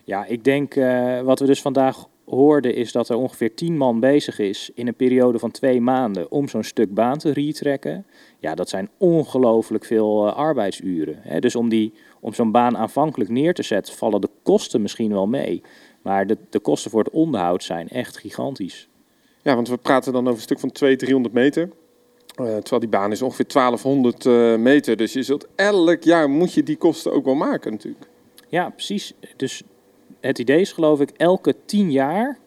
Ja, 0.04 0.24
ik 0.24 0.44
denk 0.44 0.74
uh, 0.74 1.20
wat 1.20 1.38
we 1.38 1.46
dus 1.46 1.62
vandaag 1.62 2.06
hoorden 2.24 2.74
is 2.74 2.92
dat 2.92 3.08
er 3.08 3.16
ongeveer 3.16 3.54
tien 3.54 3.76
man 3.76 4.00
bezig 4.00 4.38
is 4.38 4.70
in 4.74 4.86
een 4.86 4.94
periode 4.94 5.38
van 5.38 5.50
twee 5.50 5.80
maanden 5.80 6.30
om 6.30 6.48
zo'n 6.48 6.62
stuk 6.62 6.94
baan 6.94 7.18
te 7.18 7.32
retrekken. 7.32 8.06
Ja, 8.38 8.54
dat 8.54 8.68
zijn 8.68 8.88
ongelooflijk 8.98 9.84
veel 9.84 10.26
uh, 10.26 10.34
arbeidsuren. 10.34 11.18
Hè. 11.20 11.38
Dus 11.38 11.56
om, 11.56 11.68
die, 11.68 11.92
om 12.20 12.34
zo'n 12.34 12.50
baan 12.50 12.76
aanvankelijk 12.76 13.30
neer 13.30 13.54
te 13.54 13.62
zetten, 13.62 13.94
vallen 13.94 14.20
de 14.20 14.30
kosten 14.42 14.82
misschien 14.82 15.12
wel 15.12 15.26
mee. 15.26 15.62
Maar 16.02 16.26
de, 16.26 16.36
de 16.50 16.60
kosten 16.60 16.90
voor 16.90 17.04
het 17.04 17.12
onderhoud 17.12 17.64
zijn 17.64 17.88
echt 17.88 18.18
gigantisch. 18.18 18.88
Ja, 19.42 19.54
want 19.54 19.68
we 19.68 19.76
praten 19.76 20.12
dan 20.12 20.22
over 20.22 20.34
een 20.34 20.42
stuk 20.42 20.60
van 20.60 20.70
200, 20.70 21.08
300 21.08 21.34
meter. 21.34 21.62
Uh, 22.36 22.46
terwijl 22.46 22.80
die 22.80 22.88
baan 22.88 23.12
is 23.12 23.22
ongeveer 23.22 23.46
1200 23.48 24.24
uh, 24.24 24.56
meter. 24.56 24.96
Dus 24.96 25.12
je 25.12 25.22
zult 25.22 25.46
elk 25.54 26.02
jaar 26.02 26.30
moet 26.30 26.52
je 26.52 26.62
die 26.62 26.76
kosten 26.76 27.12
ook 27.12 27.24
wel 27.24 27.34
maken 27.34 27.70
natuurlijk. 27.70 28.08
Ja, 28.48 28.70
precies. 28.70 29.12
Dus 29.36 29.62
het 30.20 30.38
idee 30.38 30.60
is 30.60 30.72
geloof 30.72 31.00
ik, 31.00 31.10
elke 31.10 31.54
tien 31.64 31.90
jaar 31.90 32.38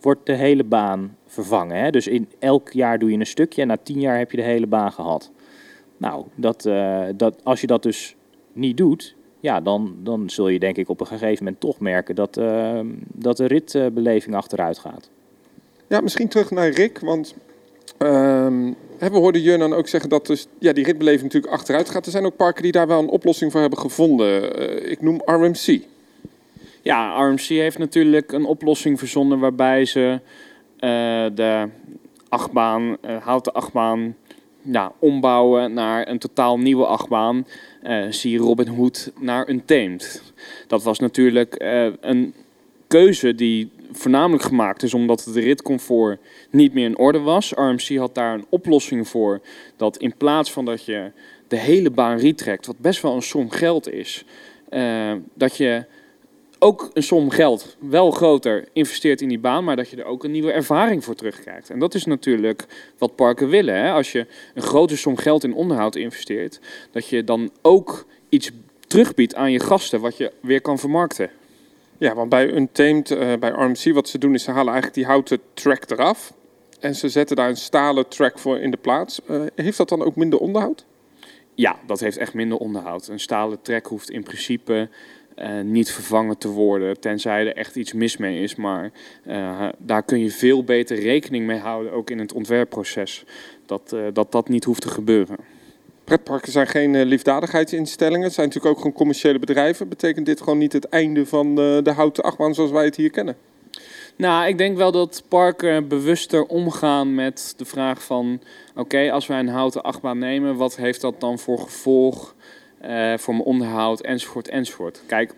wordt 0.00 0.26
de 0.26 0.34
hele 0.34 0.64
baan 0.64 1.16
vervangen. 1.26 1.76
Hè? 1.76 1.90
Dus 1.90 2.06
in 2.06 2.28
elk 2.38 2.72
jaar 2.72 2.98
doe 2.98 3.10
je 3.10 3.18
een 3.18 3.26
stukje 3.26 3.62
en 3.62 3.68
na 3.68 3.76
tien 3.76 4.00
jaar 4.00 4.18
heb 4.18 4.30
je 4.30 4.36
de 4.36 4.42
hele 4.42 4.66
baan 4.66 4.92
gehad. 4.92 5.30
Nou, 5.96 6.24
dat, 6.34 6.66
uh, 6.66 7.04
dat, 7.16 7.44
als 7.44 7.60
je 7.60 7.66
dat 7.66 7.82
dus 7.82 8.16
niet 8.52 8.76
doet, 8.76 9.15
ja, 9.46 9.60
dan, 9.60 9.96
dan 10.02 10.30
zul 10.30 10.48
je 10.48 10.58
denk 10.58 10.76
ik 10.76 10.88
op 10.88 11.00
een 11.00 11.06
gegeven 11.06 11.44
moment 11.44 11.60
toch 11.60 11.80
merken 11.80 12.14
dat, 12.14 12.36
uh, 12.36 12.80
dat 13.12 13.36
de 13.36 13.46
ritbeleving 13.46 14.34
achteruit 14.34 14.78
gaat. 14.78 15.10
Ja, 15.88 16.00
misschien 16.00 16.28
terug 16.28 16.50
naar 16.50 16.68
Rick, 16.68 16.98
want 16.98 17.34
uh, 17.98 18.48
we 18.98 19.16
hoorden 19.16 19.40
Jurnan 19.40 19.72
ook 19.72 19.88
zeggen 19.88 20.10
dat 20.10 20.26
dus, 20.26 20.46
ja, 20.58 20.72
die 20.72 20.84
ritbeleving 20.84 21.22
natuurlijk 21.22 21.52
achteruit 21.52 21.90
gaat. 21.90 22.04
Er 22.06 22.10
zijn 22.10 22.24
ook 22.24 22.36
parken 22.36 22.62
die 22.62 22.72
daar 22.72 22.86
wel 22.86 22.98
een 22.98 23.08
oplossing 23.08 23.52
voor 23.52 23.60
hebben 23.60 23.78
gevonden. 23.78 24.60
Uh, 24.60 24.90
ik 24.90 25.02
noem 25.02 25.20
RMC. 25.24 25.80
Ja, 26.82 27.28
RMC 27.28 27.40
heeft 27.40 27.78
natuurlijk 27.78 28.32
een 28.32 28.44
oplossing 28.44 28.98
verzonnen 28.98 29.38
waarbij 29.38 29.84
ze 29.84 30.20
eh, 30.76 31.26
de 31.34 31.68
achtbaan, 32.28 32.96
uh, 33.04 33.16
houten 33.16 33.52
achtbaan, 33.52 34.16
ja, 34.72 34.92
ombouwen 34.98 35.72
naar 35.72 36.08
een 36.08 36.18
totaal 36.18 36.58
nieuwe 36.58 36.86
achtbaan. 36.86 37.46
Uh, 37.82 38.06
zie 38.10 38.38
Robin 38.38 38.68
Hood 38.68 39.12
naar 39.20 39.48
Untamed. 39.48 40.22
Dat 40.66 40.82
was 40.82 40.98
natuurlijk 40.98 41.54
een 42.00 42.34
keuze 42.86 43.34
die 43.34 43.70
voornamelijk 43.92 44.42
gemaakt 44.42 44.82
is 44.82 44.94
omdat 44.94 45.24
het 45.24 45.36
ritcomfort 45.36 46.20
niet 46.50 46.72
meer 46.72 46.84
in 46.84 46.98
orde 46.98 47.18
was. 47.18 47.52
RMC 47.52 47.96
had 47.96 48.14
daar 48.14 48.34
een 48.34 48.46
oplossing 48.48 49.08
voor 49.08 49.40
dat 49.76 49.96
in 49.96 50.16
plaats 50.16 50.52
van 50.52 50.64
dat 50.64 50.84
je 50.84 51.10
de 51.48 51.56
hele 51.56 51.90
baan 51.90 52.18
retrekt, 52.18 52.66
wat 52.66 52.78
best 52.78 53.02
wel 53.02 53.14
een 53.14 53.22
som 53.22 53.50
geld 53.50 53.92
is, 53.92 54.24
dat 55.34 55.56
je 55.56 55.84
ook 56.58 56.90
een 56.92 57.02
som 57.02 57.30
geld, 57.30 57.76
wel 57.78 58.10
groter, 58.10 58.68
investeert 58.72 59.20
in 59.20 59.28
die 59.28 59.38
baan, 59.38 59.64
maar 59.64 59.76
dat 59.76 59.88
je 59.88 59.96
er 59.96 60.04
ook 60.04 60.24
een 60.24 60.30
nieuwe 60.30 60.52
ervaring 60.52 61.04
voor 61.04 61.14
terugkrijgt. 61.14 61.70
En 61.70 61.78
dat 61.78 61.94
is 61.94 62.04
natuurlijk 62.04 62.66
wat 62.98 63.14
parken 63.14 63.48
willen. 63.48 63.74
Hè? 63.74 63.92
Als 63.92 64.12
je 64.12 64.26
een 64.54 64.62
grote 64.62 64.96
som 64.96 65.16
geld 65.16 65.44
in 65.44 65.54
onderhoud 65.54 65.96
investeert, 65.96 66.60
dat 66.90 67.08
je 67.08 67.24
dan 67.24 67.50
ook 67.62 68.06
iets 68.28 68.50
terugbiedt 68.86 69.34
aan 69.34 69.52
je 69.52 69.60
gasten, 69.60 70.00
wat 70.00 70.16
je 70.16 70.32
weer 70.40 70.60
kan 70.60 70.78
vermarkten. 70.78 71.30
Ja, 71.98 72.14
want 72.14 72.28
bij 72.28 72.52
Untamed, 72.52 73.10
uh, 73.10 73.34
bij 73.34 73.50
RMC, 73.50 73.94
wat 73.94 74.08
ze 74.08 74.18
doen 74.18 74.34
is 74.34 74.42
ze 74.42 74.50
halen 74.50 74.72
eigenlijk 74.72 74.94
die 74.94 75.06
houten 75.06 75.40
track 75.54 75.90
eraf. 75.90 76.32
En 76.80 76.94
ze 76.94 77.08
zetten 77.08 77.36
daar 77.36 77.48
een 77.48 77.56
stalen 77.56 78.08
track 78.08 78.38
voor 78.38 78.58
in 78.58 78.70
de 78.70 78.76
plaats. 78.76 79.20
Uh, 79.30 79.42
heeft 79.54 79.76
dat 79.76 79.88
dan 79.88 80.02
ook 80.02 80.16
minder 80.16 80.38
onderhoud? 80.38 80.84
Ja, 81.54 81.76
dat 81.86 82.00
heeft 82.00 82.16
echt 82.16 82.34
minder 82.34 82.58
onderhoud. 82.58 83.08
Een 83.08 83.20
stalen 83.20 83.62
track 83.62 83.86
hoeft 83.86 84.10
in 84.10 84.22
principe 84.22 84.88
uh, 85.38 85.60
niet 85.60 85.92
vervangen 85.92 86.38
te 86.38 86.48
worden, 86.48 87.00
tenzij 87.00 87.46
er 87.46 87.56
echt 87.56 87.76
iets 87.76 87.92
mis 87.92 88.16
mee 88.16 88.42
is. 88.42 88.54
Maar 88.54 88.90
uh, 89.26 89.68
daar 89.78 90.02
kun 90.02 90.18
je 90.18 90.30
veel 90.30 90.64
beter 90.64 90.98
rekening 90.98 91.46
mee 91.46 91.58
houden, 91.58 91.92
ook 91.92 92.10
in 92.10 92.18
het 92.18 92.32
ontwerpproces, 92.32 93.24
dat 93.66 93.92
uh, 93.94 94.00
dat, 94.12 94.32
dat 94.32 94.48
niet 94.48 94.64
hoeft 94.64 94.80
te 94.80 94.88
gebeuren. 94.88 95.36
Pretparken 96.04 96.52
zijn 96.52 96.66
geen 96.66 97.02
liefdadigheidsinstellingen, 97.02 98.24
het 98.24 98.34
zijn 98.34 98.46
natuurlijk 98.46 98.74
ook 98.74 98.80
gewoon 98.80 98.96
commerciële 98.96 99.38
bedrijven. 99.38 99.88
Betekent 99.88 100.26
dit 100.26 100.38
gewoon 100.40 100.58
niet 100.58 100.72
het 100.72 100.88
einde 100.88 101.26
van 101.26 101.54
de, 101.54 101.80
de 101.82 101.92
houten 101.92 102.24
achtbaan 102.24 102.54
zoals 102.54 102.70
wij 102.70 102.84
het 102.84 102.96
hier 102.96 103.10
kennen? 103.10 103.36
Nou, 104.16 104.46
ik 104.48 104.58
denk 104.58 104.76
wel 104.76 104.92
dat 104.92 105.22
parken 105.28 105.88
bewuster 105.88 106.46
omgaan 106.46 107.14
met 107.14 107.54
de 107.56 107.64
vraag 107.64 108.02
van... 108.02 108.40
oké, 108.76 109.10
als 109.12 109.26
wij 109.26 109.38
een 109.38 109.48
houten 109.48 109.82
achtbaan 109.82 110.18
nemen, 110.18 110.56
wat 110.56 110.76
heeft 110.76 111.00
dat 111.00 111.20
dan 111.20 111.38
voor 111.38 111.58
gevolg 111.58 112.34
voor 113.16 113.34
mijn 113.34 113.46
onderhoud, 113.46 114.00
enzovoort, 114.00 114.48
enzovoort. 114.48 115.02
Kijk, 115.06 115.34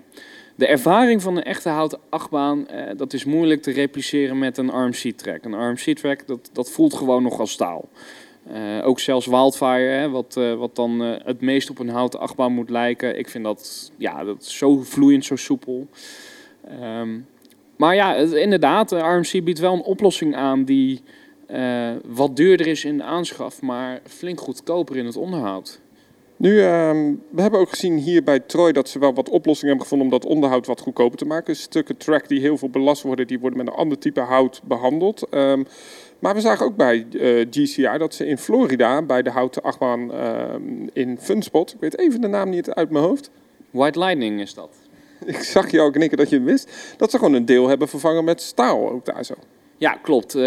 de 0.59 0.67
ervaring 0.67 1.23
van 1.23 1.37
een 1.37 1.43
echte 1.43 1.69
houten 1.69 1.99
achtbaan, 2.09 2.67
uh, 2.73 2.83
dat 2.97 3.12
is 3.12 3.25
moeilijk 3.25 3.62
te 3.62 3.71
repliceren 3.71 4.38
met 4.38 4.59
een 4.59 4.71
RMC-track. 4.71 5.45
Een 5.45 5.71
RMC-track, 5.71 6.26
dat, 6.26 6.50
dat 6.52 6.71
voelt 6.71 6.95
gewoon 6.95 7.23
nog 7.23 7.40
als 7.40 7.50
staal. 7.50 7.88
Uh, 8.52 8.87
ook 8.87 9.00
zelfs 9.00 9.26
Wildfire, 9.26 9.90
hè, 9.90 10.11
wat, 10.11 10.35
wat 10.35 10.76
dan 10.76 11.00
het 11.00 11.40
meest 11.40 11.71
op 11.71 11.78
een 11.78 11.88
houten 11.88 12.21
achtbaan 12.21 12.52
moet 12.52 12.71
lijken. 12.71 13.19
Ik 13.19 13.28
vind 13.28 13.45
dat, 13.45 13.93
ja, 13.97 14.25
dat 14.25 14.45
zo 14.45 14.83
vloeiend, 14.83 15.25
zo 15.25 15.37
soepel. 15.37 15.87
Um, 16.83 17.26
maar 17.76 17.95
ja, 17.95 18.14
het, 18.14 18.33
inderdaad, 18.33 18.93
RMC 18.93 19.45
biedt 19.45 19.59
wel 19.59 19.73
een 19.73 19.83
oplossing 19.83 20.37
aan 20.37 20.64
die 20.64 21.02
wat 22.07 22.37
duurder 22.37 22.67
is 22.67 22.85
in 22.85 22.97
de 22.97 23.02
aanschaf, 23.02 23.62
maar 23.62 24.00
flink 24.05 24.40
goedkoper 24.40 24.97
in 24.97 25.07
het 25.07 25.17
onderhoud. 25.17 25.81
Nu, 26.38 26.52
uh, 26.52 26.90
we 27.30 27.42
hebben 27.42 27.61
ook 27.61 27.71
gezien 27.71 27.97
hier 27.97 28.23
bij 28.23 28.40
Troy 28.40 28.73
dat 28.73 28.88
ze 28.88 28.99
wel 28.99 29.14
wat 29.14 29.28
oplossingen 29.28 29.68
hebben 29.68 29.87
gevonden 29.87 30.12
om 30.12 30.21
dat 30.21 30.30
onderhoud 30.30 30.66
wat 30.66 30.80
goedkoper 30.80 31.18
te 31.18 31.25
maken. 31.25 31.57
Stukken 31.57 31.97
track 31.97 32.28
die 32.28 32.40
heel 32.40 32.59
veel 32.59 32.71
belast 32.71 33.02
worden, 33.02 33.26
die 33.26 33.38
worden 33.38 33.59
met 33.59 33.66
een 33.66 33.73
ander 33.73 33.99
type 33.99 34.21
hout 34.21 34.61
behandeld. 34.64 35.26
Um, 35.35 35.66
maar 36.18 36.35
we 36.35 36.40
zagen 36.40 36.66
ook 36.66 36.76
bij 36.76 37.07
uh, 37.11 37.40
eh, 37.40 37.49
GCI 37.50 37.99
dat 37.99 38.14
ze 38.14 38.26
in 38.26 38.38
Florida, 38.38 39.02
bij 39.02 39.23
de 39.23 39.30
houten 39.30 39.62
achtbaan 39.62 40.11
uh, 40.14 40.54
in 40.92 41.18
Funspot, 41.21 41.75
ik 41.75 41.80
weet 41.80 41.99
even 41.99 42.21
de 42.21 42.28
naam 42.28 42.50
niet 42.50 42.71
uit 42.71 42.90
mijn 42.90 43.04
hoofd. 43.04 43.30
White 43.71 43.99
Lightning 43.99 44.40
is 44.40 44.54
dat. 44.54 44.71
ik 45.25 45.42
zag 45.42 45.71
jou 45.71 45.90
knikken 45.90 46.18
dat 46.18 46.28
je 46.28 46.37
het 46.37 46.45
wist. 46.45 46.95
Dat 46.97 47.11
ze 47.11 47.18
gewoon 47.18 47.35
een 47.35 47.45
deel 47.45 47.68
hebben 47.68 47.88
vervangen 47.88 48.25
met 48.25 48.42
staal 48.42 48.90
ook 48.90 49.04
daar 49.04 49.25
zo. 49.25 49.35
Ja, 49.78 49.99
klopt. 50.02 50.37
Uh, 50.37 50.42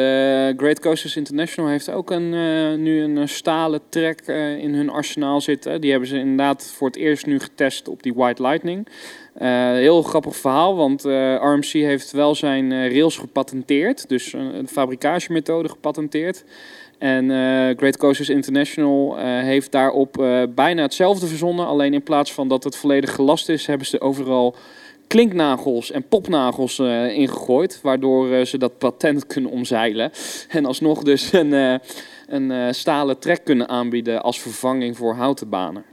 Great 0.57 0.79
Coasters 0.79 1.15
International 1.15 1.69
heeft 1.69 1.89
ook 1.89 2.11
een, 2.11 2.33
uh, 2.33 2.77
nu 2.77 3.01
een 3.01 3.29
stalen 3.29 3.81
track 3.89 4.19
uh, 4.25 4.57
in 4.57 4.73
hun 4.73 4.89
arsenaal 4.89 5.41
zitten. 5.41 5.81
Die 5.81 5.91
hebben 5.91 6.09
ze 6.09 6.17
inderdaad 6.17 6.73
voor 6.75 6.88
het 6.88 6.97
eerst 6.97 7.25
nu 7.25 7.39
getest 7.39 7.88
op 7.88 8.03
die 8.03 8.13
White 8.13 8.41
Lightning. 8.41 8.88
heel 9.73 10.01
grappig 10.01 10.35
verhaal, 10.35 10.75
want 10.75 11.03
RMC 11.41 11.71
heeft 11.71 12.11
wel 12.11 12.35
zijn 12.35 12.89
rails 12.89 13.17
gepatenteerd. 13.17 14.09
Dus 14.09 14.33
een 14.33 14.67
fabrikagemethode 14.67 15.69
gepatenteerd. 15.69 16.43
En 16.97 17.29
Great 17.77 17.97
Coasters 17.97 18.29
International 18.29 19.17
heeft 19.17 19.71
daarop 19.71 20.13
bijna 20.55 20.81
hetzelfde 20.81 21.27
verzonnen. 21.27 21.65
Alleen 21.65 21.93
in 21.93 22.03
plaats 22.03 22.33
van 22.33 22.47
dat 22.47 22.63
het 22.63 22.75
volledig 22.75 23.15
gelast 23.15 23.50
is, 23.50 23.65
hebben 23.65 23.88
ze 23.88 24.01
overal 24.01 24.55
klinknagels 25.12 25.91
en 25.91 26.03
popnagels 26.08 26.80
uh, 26.80 27.18
ingegooid. 27.18 27.80
Waardoor 27.82 28.27
uh, 28.27 28.46
ze 28.46 28.58
dat 28.58 28.77
patent 28.77 29.27
kunnen 29.27 29.51
omzeilen. 29.51 30.12
En 30.50 30.65
alsnog 30.65 31.03
dus 31.03 31.34
een, 31.34 31.53
uh, 31.53 31.75
een 32.27 32.75
stalen 32.75 33.20
trek 33.20 33.44
kunnen 33.44 33.70
aanbieden 33.70 34.24
als 34.24 34.41
vervanging 34.41 34.98
voor 34.98 35.13
houten 35.13 35.50
banen. 35.50 35.84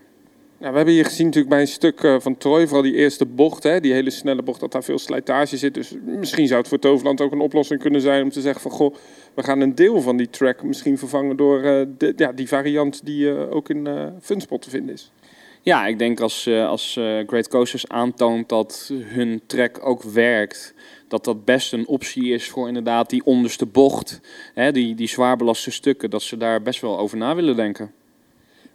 We 0.59 0.65
hebben 0.65 0.95
hier 0.95 1.05
gezien 1.05 1.27
natuurlijk 1.27 1.53
bij 1.53 1.61
een 1.61 1.69
stuk 1.69 2.17
van 2.19 2.37
Troy, 2.37 2.65
vooral 2.65 2.83
die 2.83 2.95
eerste 2.95 3.27
bocht, 3.27 3.63
hè, 3.63 3.81
die 3.81 3.93
hele 3.93 4.11
snelle 4.11 4.43
bocht, 4.43 4.61
dat 4.61 4.73
daar 4.73 4.85
veel 4.85 4.99
slijtage 4.99 5.57
zit. 5.57 5.75
Dus 5.75 5.95
misschien 6.05 6.47
zou 6.47 6.61
het 6.61 6.69
voor 6.69 6.79
Toverland 6.79 7.21
ook 7.21 7.33
een 7.33 7.41
oplossing 7.41 7.81
kunnen 7.81 8.01
zijn 8.01 8.23
om 8.23 8.31
te 8.31 8.41
zeggen 8.41 8.61
van, 8.61 8.71
goh, 8.71 8.95
we 9.35 9.43
gaan 9.43 9.61
een 9.61 9.75
deel 9.75 10.01
van 10.01 10.17
die 10.17 10.31
track 10.31 10.63
misschien 10.63 10.99
vervangen 10.99 11.37
door 11.37 11.87
ja, 12.17 12.33
die 12.33 12.49
variant 12.49 13.07
die 13.07 13.51
ook 13.51 13.69
in 13.69 13.89
Funspot 14.21 14.63
te 14.63 14.71
vinden 14.71 14.95
is. 14.95 15.13
Ja, 15.62 15.87
ik 15.87 15.99
denk 15.99 16.21
als, 16.21 16.47
uh, 16.47 16.69
als 16.69 16.97
uh, 16.97 17.27
Great 17.27 17.49
Coasters 17.49 17.88
aantoont 17.88 18.49
dat 18.49 18.93
hun 18.93 19.41
track 19.47 19.87
ook 19.87 20.03
werkt, 20.03 20.75
dat 21.09 21.25
dat 21.25 21.45
best 21.45 21.73
een 21.73 21.87
optie 21.87 22.33
is 22.33 22.49
voor 22.49 22.69
inderdaad 22.69 23.11
die 23.11 23.25
onderste 23.25 23.67
bocht, 23.67 24.21
hè, 24.55 24.73
die, 24.73 24.95
die 24.95 25.09
zwaar 25.09 25.37
belaste 25.37 25.71
stukken, 25.71 26.11
dat 26.11 26.23
ze 26.23 26.37
daar 26.37 26.62
best 26.62 26.81
wel 26.81 26.99
over 26.99 27.17
na 27.17 27.35
willen 27.35 27.57
denken. 27.57 27.93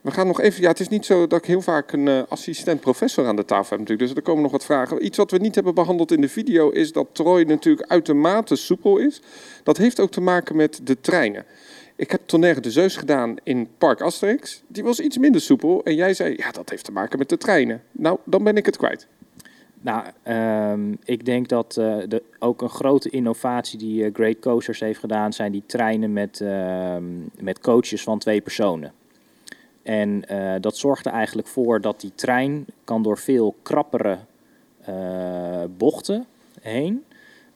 We 0.02 0.12
gaan 0.12 0.28
nog 0.28 0.42
even, 0.42 0.62
ja, 0.62 0.68
het 0.68 0.80
is 0.80 0.88
niet 0.88 1.06
zo 1.06 1.28
dat 1.28 1.40
ik 1.40 1.46
heel 1.46 1.62
vaak 1.62 1.92
een 1.92 2.08
uh, 2.08 2.22
assistent-professor 2.28 3.28
aan 3.28 3.36
de 3.36 3.46
tafel 3.46 3.70
heb 3.70 3.80
natuurlijk, 3.80 4.08
dus 4.08 4.18
er 4.18 4.24
komen 4.24 4.42
nog 4.42 4.52
wat 4.52 4.66
vragen. 4.66 5.06
Iets 5.06 5.18
wat 5.18 5.32
we 5.32 5.38
niet 5.38 5.56
hebben 5.56 5.75
behandeld 5.75 6.12
in 6.12 6.22
de 6.22 6.30
video 6.30 6.70
is 6.70 6.92
dat 6.92 7.08
Troy 7.12 7.44
natuurlijk 7.44 7.90
uitermate 7.92 8.56
soepel 8.56 8.98
is. 8.98 9.22
Dat 9.63 9.78
heeft 9.78 10.00
ook 10.00 10.12
te 10.12 10.22
maken 10.22 10.56
met 10.56 10.80
de 10.84 11.02
treinen. 11.02 11.46
Ik 12.03 12.12
heb 12.12 12.22
Tonnerre 12.25 12.62
de 12.62 12.72
Zeus 12.72 12.95
gedaan 12.95 13.36
in 13.43 13.67
Park 13.77 14.01
Asterix. 14.01 14.63
Die 14.67 14.83
was 14.83 15.00
iets 15.00 15.17
minder 15.17 15.41
soepel. 15.41 15.83
En 15.83 15.95
jij 15.95 16.13
zei, 16.13 16.33
ja, 16.38 16.51
dat 16.51 16.69
heeft 16.69 16.83
te 16.83 16.91
maken 16.91 17.19
met 17.19 17.29
de 17.29 17.38
treinen. 17.38 17.81
Nou, 17.91 18.17
dan 18.24 18.43
ben 18.43 18.57
ik 18.57 18.65
het 18.65 18.77
kwijt. 18.77 19.07
Nou, 19.81 20.05
um, 20.74 20.98
ik 21.03 21.25
denk 21.25 21.50
dat 21.50 21.75
uh, 21.79 21.98
de, 22.07 22.24
ook 22.39 22.62
een 22.62 22.69
grote 22.69 23.10
innovatie 23.10 23.79
die 23.79 24.03
uh, 24.03 24.13
Great 24.13 24.39
Coasters 24.39 24.79
heeft 24.79 25.00
gedaan, 25.00 25.33
zijn 25.33 25.51
die 25.51 25.63
treinen 25.65 26.13
met, 26.13 26.39
uh, 26.39 26.95
met 27.39 27.60
coaches 27.60 28.03
van 28.03 28.19
twee 28.19 28.41
personen. 28.41 28.93
En 29.83 30.24
uh, 30.31 30.53
dat 30.60 30.77
zorgt 30.77 31.05
er 31.05 31.12
eigenlijk 31.12 31.48
voor 31.48 31.81
dat 31.81 32.01
die 32.01 32.12
trein 32.15 32.65
kan 32.83 33.03
door 33.03 33.17
veel 33.17 33.55
krappere 33.62 34.17
bochten 35.77 36.25
heen 36.62 37.03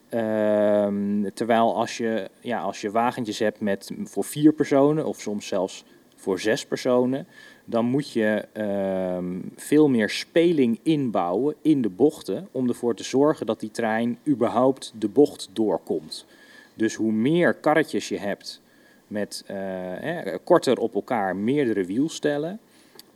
Ehm, 0.08 1.30
terwijl 1.34 1.76
als 1.76 1.96
je, 1.96 2.30
ja, 2.40 2.60
als 2.60 2.80
je 2.80 2.90
wagentjes 2.90 3.38
hebt 3.38 3.60
met, 3.60 3.90
voor 4.04 4.24
vier 4.24 4.52
personen 4.52 5.06
of 5.06 5.20
soms 5.20 5.46
zelfs 5.46 5.84
voor 6.16 6.40
zes 6.40 6.66
personen, 6.66 7.26
dan 7.64 7.84
moet 7.84 8.10
je 8.12 8.44
ehm, 8.52 9.38
veel 9.56 9.88
meer 9.88 10.10
speling 10.10 10.78
inbouwen 10.82 11.54
in 11.62 11.82
de 11.82 11.88
bochten 11.88 12.48
om 12.52 12.68
ervoor 12.68 12.94
te 12.94 13.04
zorgen 13.04 13.46
dat 13.46 13.60
die 13.60 13.70
trein 13.70 14.18
überhaupt 14.26 14.92
de 14.98 15.08
bocht 15.08 15.48
doorkomt. 15.52 16.26
Dus 16.74 16.94
hoe 16.94 17.12
meer 17.12 17.54
karretjes 17.54 18.08
je 18.08 18.18
hebt 18.18 18.60
met 19.06 19.44
eh, 19.46 20.34
korter 20.44 20.78
op 20.78 20.94
elkaar 20.94 21.36
meerdere 21.36 21.84
wielstellen, 21.84 22.60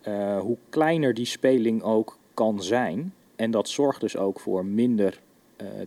uh, 0.08 0.38
hoe 0.38 0.56
kleiner 0.68 1.14
die 1.14 1.25
speling 1.25 1.82
ook 1.82 2.16
kan 2.34 2.62
zijn. 2.62 3.14
En 3.37 3.50
dat 3.50 3.68
zorgt 3.68 4.00
dus 4.00 4.16
ook 4.16 4.40
voor 4.40 4.64
minder 4.64 5.20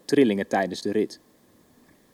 trillingen 0.05 0.47
tijdens 0.47 0.81
de 0.81 0.91
rit. 0.91 1.19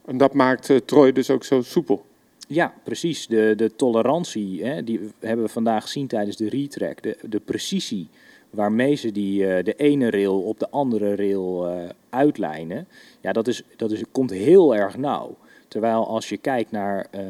En 0.05 0.17
dat 0.17 0.33
maakt 0.33 0.69
uh, 0.69 0.77
Troy 0.77 1.11
dus 1.11 1.29
ook 1.29 1.43
zo 1.43 1.61
soepel? 1.61 2.05
Ja, 2.47 2.73
precies. 2.83 3.27
De, 3.27 3.53
de 3.55 3.75
tolerantie, 3.75 4.65
hè, 4.65 4.83
die 4.83 5.11
hebben 5.19 5.45
we 5.45 5.51
vandaag 5.51 5.83
gezien 5.83 6.07
tijdens 6.07 6.37
de 6.37 6.49
retrack. 6.49 7.01
De, 7.01 7.17
de 7.21 7.39
precisie 7.39 8.09
waarmee 8.49 8.95
ze 8.95 9.11
die, 9.11 9.41
uh, 9.41 9.63
de 9.63 9.73
ene 9.73 10.09
rail 10.09 10.41
op 10.41 10.59
de 10.59 10.69
andere 10.69 11.15
rail 11.15 11.67
uh, 11.67 11.89
uitlijnen, 12.09 12.87
ja, 13.21 13.31
dat, 13.31 13.47
is, 13.47 13.63
dat 13.75 13.91
is, 13.91 14.03
komt 14.11 14.29
heel 14.29 14.75
erg 14.75 14.97
nauw. 14.97 15.37
Terwijl 15.67 16.07
als 16.07 16.29
je 16.29 16.37
kijkt 16.37 16.71
naar, 16.71 17.07
uh, 17.15 17.21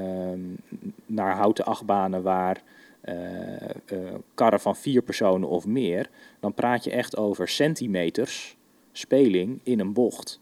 naar 1.06 1.36
houten 1.36 1.66
achtbanen 1.66 2.22
waar 2.22 2.64
karren 4.34 4.60
van 4.60 4.76
vier 4.76 5.02
personen 5.02 5.50
of 5.50 5.66
meer, 5.66 6.10
dan 6.40 6.54
praat 6.54 6.84
je 6.84 6.92
echt 6.92 7.18
over 7.18 7.48
centimeters 7.48 8.58
speling 8.92 9.60
in 9.64 9.80
een 9.80 9.94
bocht. 9.94 10.40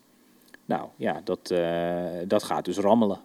Nou 0.65 0.87
ja, 0.95 1.21
dat, 1.23 1.51
uh, 1.51 2.03
dat 2.27 2.43
gaat 2.43 2.65
dus 2.65 2.77
rammelen. 2.77 3.19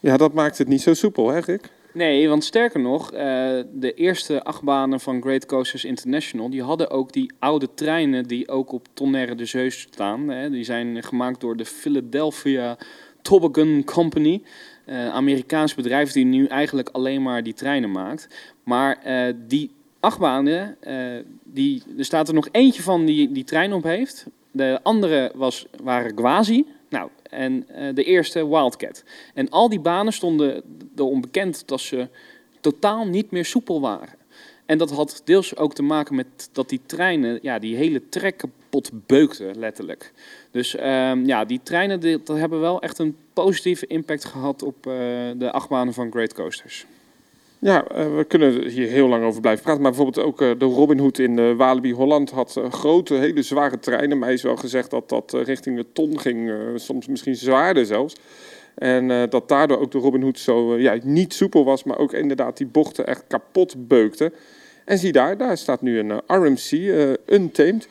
Ja, 0.00 0.16
dat 0.16 0.32
maakt 0.32 0.58
het 0.58 0.68
niet 0.68 0.82
zo 0.82 0.94
soepel, 0.94 1.28
hè 1.28 1.38
Rick? 1.38 1.70
Nee, 1.92 2.28
want 2.28 2.44
sterker 2.44 2.80
nog, 2.80 3.12
eh, 3.12 3.18
de 3.72 3.94
eerste 3.94 4.44
achtbanen 4.44 5.00
van 5.00 5.22
Great 5.22 5.46
Coasters 5.46 5.84
International, 5.84 6.50
die 6.50 6.62
hadden 6.62 6.90
ook 6.90 7.12
die 7.12 7.32
oude 7.38 7.68
treinen 7.74 8.26
die 8.26 8.48
ook 8.48 8.72
op 8.72 8.86
Tonnerre 8.92 9.34
de 9.34 9.44
Zeus 9.44 9.80
staan. 9.80 10.28
Hè. 10.28 10.50
Die 10.50 10.64
zijn 10.64 11.02
gemaakt 11.02 11.40
door 11.40 11.56
de 11.56 11.64
Philadelphia 11.64 12.78
Toboggan 13.22 13.84
Company. 13.84 14.42
Uh, 14.86 15.08
Amerikaans 15.08 15.74
bedrijf 15.74 16.12
die 16.12 16.24
nu 16.24 16.46
eigenlijk 16.46 16.88
alleen 16.88 17.22
maar 17.22 17.42
die 17.42 17.54
treinen 17.54 17.90
maakt. 17.90 18.28
Maar 18.62 18.98
uh, 19.06 19.34
die 19.46 19.70
achtbanen, 20.00 20.76
die, 21.52 21.82
er 21.98 22.04
staat 22.04 22.28
er 22.28 22.34
nog 22.34 22.48
eentje 22.50 22.82
van 22.82 23.04
die 23.04 23.32
die 23.32 23.44
trein 23.44 23.72
op 23.72 23.82
heeft. 23.82 24.26
De 24.50 24.80
andere 24.82 25.32
was, 25.34 25.66
waren 25.82 26.12
Gwazi. 26.16 26.64
Nou, 26.88 27.10
en 27.22 27.66
uh, 27.70 27.94
de 27.94 28.04
eerste 28.04 28.48
Wildcat. 28.48 29.04
En 29.34 29.48
al 29.48 29.68
die 29.68 29.80
banen 29.80 30.12
stonden 30.12 30.62
er 30.96 31.04
onbekend 31.04 31.68
dat 31.68 31.80
ze 31.80 32.08
totaal 32.60 33.06
niet 33.06 33.30
meer 33.30 33.44
soepel 33.44 33.80
waren. 33.80 34.20
En 34.66 34.78
dat 34.78 34.90
had 34.90 35.22
deels 35.24 35.56
ook 35.56 35.74
te 35.74 35.82
maken 35.82 36.14
met 36.14 36.48
dat 36.52 36.68
die 36.68 36.80
treinen, 36.86 37.38
ja, 37.42 37.58
die 37.58 37.76
hele 37.76 38.08
trek 38.08 38.36
kapot 38.36 38.90
beukten, 39.06 39.58
letterlijk. 39.58 40.12
Dus 40.50 40.74
uh, 40.76 41.24
ja, 41.24 41.44
die 41.44 41.60
treinen 41.62 42.00
dat 42.00 42.36
hebben 42.36 42.60
wel 42.60 42.82
echt 42.82 42.98
een 42.98 43.16
positieve 43.32 43.86
impact 43.86 44.24
gehad 44.24 44.62
op 44.62 44.86
uh, 44.86 44.92
de 45.36 45.50
achtbanen 45.52 45.94
van 45.94 46.10
Great 46.10 46.34
Coasters. 46.34 46.86
Ja, 47.64 47.84
uh, 47.92 48.16
we 48.16 48.24
kunnen 48.24 48.68
hier 48.68 48.88
heel 48.88 49.08
lang 49.08 49.24
over 49.24 49.40
blijven 49.40 49.62
praten. 49.62 49.82
Maar 49.82 49.90
bijvoorbeeld 49.92 50.26
ook 50.26 50.40
uh, 50.40 50.50
de 50.58 50.64
Robin 50.64 50.98
Hood 50.98 51.18
in 51.18 51.38
uh, 51.38 51.56
Walibi 51.56 51.92
Holland 51.92 52.30
had 52.30 52.60
grote, 52.70 53.14
hele 53.14 53.42
zware 53.42 53.78
treinen. 53.78 54.18
Mij 54.18 54.32
is 54.32 54.42
wel 54.42 54.56
gezegd 54.56 54.90
dat 54.90 55.08
dat 55.08 55.32
richting 55.32 55.76
de 55.76 55.86
ton 55.92 56.20
ging, 56.20 56.52
soms 56.74 57.06
misschien 57.06 57.36
zwaarder 57.36 57.86
zelfs. 57.86 58.14
En 58.74 59.30
dat 59.30 59.48
daardoor 59.48 59.78
ook 59.78 59.90
de 59.90 59.98
Robin 59.98 60.22
Hood 60.22 60.38
zo 60.38 60.78
ja, 60.78 60.98
niet 61.02 61.34
soepel 61.34 61.64
was, 61.64 61.84
maar 61.84 61.98
ook 61.98 62.12
inderdaad 62.12 62.56
die 62.56 62.66
bochten 62.66 63.06
echt 63.06 63.24
kapot 63.28 63.88
beukte. 63.88 64.32
En 64.84 64.98
zie 64.98 65.12
daar, 65.12 65.36
daar 65.36 65.58
staat 65.58 65.82
nu 65.82 65.98
een 65.98 66.20
RMC, 66.26 66.70
Untamed. 67.26 67.88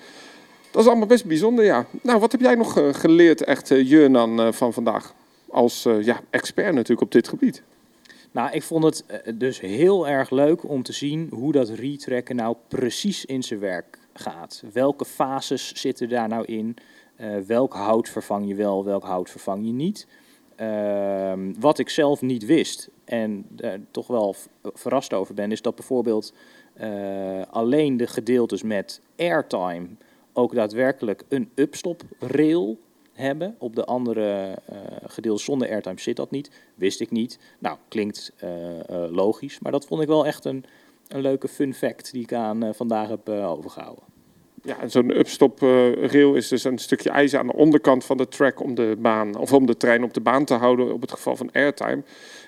Dat 0.72 0.82
is 0.82 0.88
allemaal 0.88 1.08
best 1.08 1.26
bijzonder, 1.26 1.66
ja. 1.66 1.86
Nou, 2.02 2.20
wat 2.20 2.32
heb 2.32 2.42
jij 2.42 2.56
nog 2.56 2.82
geleerd, 2.92 3.44
echt, 3.44 3.68
Jurnan, 3.68 4.54
van 4.54 4.74
vandaag? 4.74 5.14
Als 5.50 5.88
ja, 6.02 6.22
expert 6.30 6.74
natuurlijk 6.74 7.02
op 7.02 7.12
dit 7.12 7.28
gebied. 7.28 7.64
Nou, 8.32 8.52
ik 8.52 8.64
vond 8.64 8.84
het 8.84 9.24
dus 9.36 9.60
heel 9.60 10.08
erg 10.08 10.30
leuk 10.30 10.70
om 10.70 10.84
te 10.84 10.94
zien 10.94 11.30
hoe 11.34 11.52
dat 11.52 11.70
retracken 11.70 12.36
nou 12.36 12.56
precies 12.68 13.26
in 13.26 13.44
zijn 13.44 13.60
werk 13.60 14.00
gaat. 14.14 14.64
Welke 14.74 15.06
fases 15.06 15.74
zitten 15.74 16.10
daar 16.10 16.28
nou 16.28 16.46
in? 16.46 16.76
Uh, 17.18 17.38
welk 17.38 17.74
hout 17.74 18.10
vervang 18.10 18.48
je 18.48 18.56
wel, 18.56 18.86
welk 18.86 19.04
hout 19.04 19.30
vervang 19.30 19.66
je 19.66 19.72
niet? 19.72 20.08
Uh, 20.62 21.34
wat 21.60 21.80
ik 21.80 21.90
zelf 21.90 22.22
niet 22.22 22.46
wist 22.46 22.90
en 23.06 23.46
er 23.58 23.82
toch 23.92 24.08
wel 24.08 24.36
verrast 24.64 25.14
over 25.14 25.34
ben, 25.34 25.52
is 25.52 25.62
dat 25.62 25.76
bijvoorbeeld 25.76 26.34
uh, 26.82 27.42
alleen 27.50 27.98
de 27.98 28.08
gedeeltes 28.08 28.64
met 28.64 29.02
airtime 29.18 29.88
ook 30.34 30.56
daadwerkelijk 30.56 31.24
een 31.30 31.50
upstop 31.56 32.02
rail 32.20 32.78
hebben. 33.22 33.56
Op 33.58 33.76
de 33.76 33.86
andere 33.86 34.58
uh, 34.72 34.78
gedeelten 35.06 35.44
zonder 35.44 35.70
airtime 35.70 36.00
zit 36.00 36.16
dat 36.16 36.32
niet. 36.32 36.52
Wist 36.76 37.02
ik 37.02 37.12
niet. 37.12 37.40
Nou, 37.60 37.78
klinkt 37.88 38.34
uh, 38.44 38.50
uh, 38.50 39.06
logisch. 39.10 39.60
Maar 39.60 39.72
dat 39.72 39.86
vond 39.86 40.02
ik 40.02 40.08
wel 40.08 40.26
echt 40.26 40.46
een, 40.46 40.66
een 41.08 41.22
leuke 41.22 41.48
fun 41.48 41.74
fact 41.74 42.12
die 42.12 42.22
ik 42.22 42.34
aan 42.34 42.76
vandaag 42.76 43.10
heb 43.10 43.30
overgehouden. 43.30 44.04
Ja, 44.64 44.88
zo'n 44.88 45.18
upstop 45.18 45.60
rail 46.02 46.36
is 46.36 46.48
dus 46.48 46.64
een 46.64 46.78
stukje 46.78 47.10
ijzer 47.10 47.40
aan 47.40 47.48
de 47.48 47.56
onderkant 47.56 48.06
van 48.06 48.18
de 48.18 48.28
track 48.28 48.60
om 48.60 48.76
de 48.76 48.96
baan 49.00 49.38
of 49.38 49.54
om 49.54 49.66
de 49.66 49.78
trein 49.78 50.04
op 50.04 50.14
de 50.14 50.22
baan 50.22 50.46
te 50.46 50.54
houden 50.54 50.94
op 50.94 51.02
het 51.02 51.12
geval 51.12 51.36
van 51.36 51.52
airtime. 51.52 52.04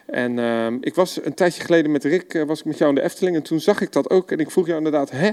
En 0.06 0.40
ehm, 0.40 0.78
ik 0.82 0.96
was 0.96 1.26
een 1.26 1.34
tijdje 1.34 1.64
geleden 1.64 1.92
met 1.92 2.04
Rick, 2.04 2.44
was 2.48 2.60
ik 2.60 2.66
met 2.66 2.78
jou 2.78 2.90
in 2.90 2.96
de 2.96 3.04
Efteling 3.04 3.36
en 3.36 3.44
toen 3.44 3.60
zag 3.60 3.82
ik 3.82 3.92
dat 3.92 4.10
ook 4.10 4.32
en 4.32 4.40
ik 4.40 4.52
vroeg 4.52 4.66
jou 4.66 4.78
inderdaad, 4.78 5.12
hè, 5.12 5.30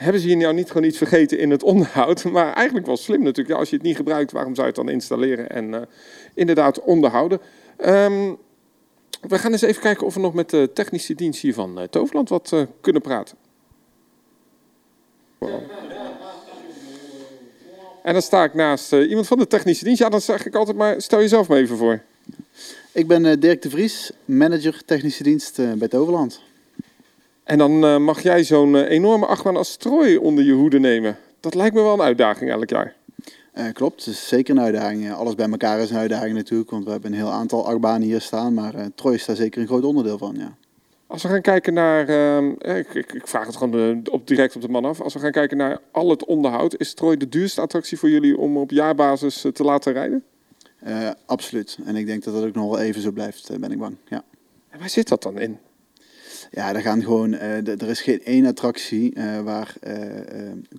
hebben 0.00 0.20
ze 0.20 0.26
hier 0.28 0.36
nou 0.36 0.54
niet 0.54 0.70
gewoon 0.70 0.86
iets 0.88 0.98
vergeten 0.98 1.38
in 1.38 1.50
het 1.50 1.62
onderhoud? 1.62 2.24
Maar 2.32 2.52
eigenlijk 2.52 2.86
wel 2.86 2.96
slim 2.96 3.22
natuurlijk. 3.22 3.48
Ja, 3.48 3.56
als 3.56 3.70
je 3.70 3.76
het 3.76 3.84
niet 3.84 3.96
gebruikt, 3.96 4.32
waarom 4.32 4.54
zou 4.54 4.66
je 4.66 4.72
het 4.72 4.84
dan 4.84 4.94
installeren 4.94 5.50
en 5.50 5.72
uh, 5.72 5.80
inderdaad 6.34 6.80
onderhouden? 6.80 7.40
Um, 7.86 8.36
we 9.20 9.38
gaan 9.38 9.52
eens 9.52 9.62
even 9.62 9.82
kijken 9.82 10.06
of 10.06 10.14
we 10.14 10.20
nog 10.20 10.34
met 10.34 10.50
de 10.50 10.70
technische 10.74 11.14
dienst 11.14 11.42
hier 11.42 11.54
van 11.54 11.78
uh, 11.78 11.84
Toverland 11.84 12.28
wat 12.28 12.50
uh, 12.54 12.62
kunnen 12.80 13.02
praten. 13.02 13.36
En 18.02 18.12
dan 18.12 18.22
sta 18.22 18.44
ik 18.44 18.54
naast 18.54 18.92
iemand 18.92 19.26
van 19.26 19.38
de 19.38 19.46
technische 19.46 19.84
dienst. 19.84 20.00
Ja, 20.00 20.08
dan 20.08 20.20
zeg 20.20 20.46
ik 20.46 20.54
altijd 20.54 20.76
maar, 20.76 21.02
stel 21.02 21.20
jezelf 21.20 21.48
maar 21.48 21.58
even 21.58 21.76
voor. 21.76 22.02
Ik 22.92 23.06
ben 23.06 23.40
Dirk 23.40 23.62
de 23.62 23.70
Vries, 23.70 24.12
manager 24.24 24.84
technische 24.84 25.22
dienst 25.22 25.78
bij 25.78 25.88
Toverland. 25.88 26.49
En 27.44 27.58
dan 27.58 27.84
uh, 27.84 27.96
mag 27.96 28.22
jij 28.22 28.44
zo'n 28.44 28.74
uh, 28.74 28.90
enorme 28.90 29.26
achtbaan 29.26 29.56
als 29.56 29.76
Troy 29.76 30.16
onder 30.16 30.44
je 30.44 30.52
hoede 30.52 30.78
nemen. 30.78 31.16
Dat 31.40 31.54
lijkt 31.54 31.74
me 31.74 31.82
wel 31.82 31.92
een 31.92 32.02
uitdaging 32.02 32.50
elk 32.50 32.70
jaar. 32.70 32.94
Uh, 33.54 33.64
klopt, 33.72 34.04
het 34.04 34.14
is 34.14 34.28
zeker 34.28 34.56
een 34.56 34.62
uitdaging. 34.62 35.12
Alles 35.12 35.34
bij 35.34 35.48
elkaar 35.50 35.78
is 35.78 35.90
een 35.90 35.96
uitdaging 35.96 36.34
natuurlijk, 36.34 36.70
want 36.70 36.84
we 36.84 36.90
hebben 36.90 37.12
een 37.12 37.18
heel 37.18 37.30
aantal 37.30 37.66
achtbanen 37.66 38.02
hier 38.02 38.20
staan. 38.20 38.54
Maar 38.54 38.74
Troy 38.94 39.14
is 39.14 39.24
daar 39.24 39.36
zeker 39.36 39.60
een 39.60 39.66
groot 39.66 39.84
onderdeel 39.84 40.18
van, 40.18 40.34
ja. 40.38 40.56
Als 41.06 41.22
we 41.22 41.28
gaan 41.28 41.40
kijken 41.40 41.74
naar, 41.74 42.08
ehm, 42.08 42.48
ik, 42.50 42.94
ik, 42.94 43.12
ik, 43.12 43.26
vraag 43.26 43.46
het 43.46 43.56
gewoon 43.56 44.02
op, 44.10 44.26
direct 44.26 44.56
op 44.56 44.62
de 44.62 44.68
man 44.68 44.84
af. 44.84 45.00
Als 45.00 45.14
we 45.14 45.20
gaan 45.20 45.30
kijken 45.30 45.56
naar 45.56 45.78
al 45.90 46.10
het 46.10 46.24
onderhoud, 46.24 46.76
is 46.76 46.94
Troy 46.94 47.16
de 47.16 47.28
duurste 47.28 47.60
attractie 47.60 47.98
voor 47.98 48.10
jullie 48.10 48.38
om 48.38 48.56
op 48.56 48.70
jaarbasis 48.70 49.46
te 49.52 49.64
laten 49.64 49.92
rijden? 49.92 50.24
absoluut. 51.26 51.78
En 51.84 51.96
ik 51.96 52.06
denk 52.06 52.24
dat 52.24 52.34
dat 52.34 52.44
ook 52.44 52.54
nog 52.54 52.70
wel 52.70 52.78
even 52.78 53.02
zo 53.02 53.10
blijft, 53.10 53.60
ben 53.60 53.72
ik 53.72 53.78
bang. 53.78 53.96
Ja. 54.08 54.24
En 54.68 54.78
waar 54.78 54.88
zit 54.88 55.08
dat 55.08 55.22
dan 55.22 55.38
in? 55.38 55.58
Ja, 56.50 56.74
er 56.74 56.80
gaan 56.80 57.02
gewoon, 57.02 57.32
uh, 57.32 57.68
er 57.68 57.88
is 57.88 58.00
geen 58.00 58.24
één 58.24 58.46
attractie 58.46 59.16
uh, 59.16 59.40
waar 59.40 59.76
uh, 59.86 59.94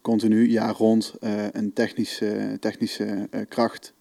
continu 0.02 0.50
jaar 0.50 0.74
rond 0.74 1.13
een 1.52 1.74
technische, 1.74 2.58
technische 2.60 3.28
kracht 3.47 3.93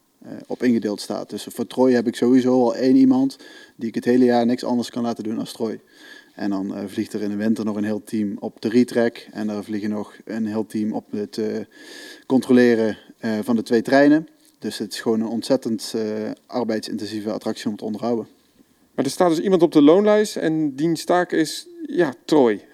op 0.46 0.62
ingedeeld 0.62 1.01
staat. 1.01 1.31
Dus 1.31 1.46
voor 1.51 1.66
Troy 1.66 1.92
heb 1.92 2.07
ik 2.07 2.16
sowieso 2.16 2.51
al 2.51 2.75
één 2.75 2.96
iemand 2.96 3.37
die 3.77 3.88
ik 3.88 3.94
het 3.94 4.05
hele 4.05 4.25
jaar 4.25 4.46
niks 4.46 4.64
anders 4.64 4.90
kan 4.90 5.03
laten 5.03 5.25
doen 5.25 5.38
als 5.38 5.53
Troy. 5.53 5.81
En 6.35 6.51
dan 6.51 6.75
vliegt 6.87 7.12
er 7.12 7.23
in 7.23 7.31
de 7.31 7.37
winter 7.37 7.64
nog 7.64 7.77
een 7.77 7.85
heel 7.85 8.05
team 8.05 8.37
op 8.38 8.61
de 8.61 8.68
retrack. 8.68 9.27
En 9.33 9.49
er 9.49 9.64
vliegen 9.64 9.90
nog 9.90 10.16
een 10.25 10.46
heel 10.46 10.66
team 10.66 10.92
op 10.92 11.12
het 11.12 11.40
controleren 12.27 12.96
van 13.42 13.57
de 13.57 13.62
twee 13.62 13.83
treinen. 13.83 14.29
Dus 14.59 14.79
het 14.79 14.92
is 14.92 15.01
gewoon 15.01 15.20
een 15.20 15.29
ontzettend 15.29 15.94
arbeidsintensieve 16.46 17.33
attractie 17.33 17.70
om 17.70 17.77
te 17.77 17.85
onderhouden. 17.85 18.27
Maar 19.00 19.08
er 19.08 19.14
staat 19.14 19.30
dus 19.30 19.40
iemand 19.40 19.62
op 19.62 19.72
de 19.72 19.82
loonlijst 19.82 20.36
en 20.36 20.74
die 20.74 21.04
taak 21.04 21.32
is, 21.32 21.68
ja, 21.86 22.14
Troy. 22.24 22.64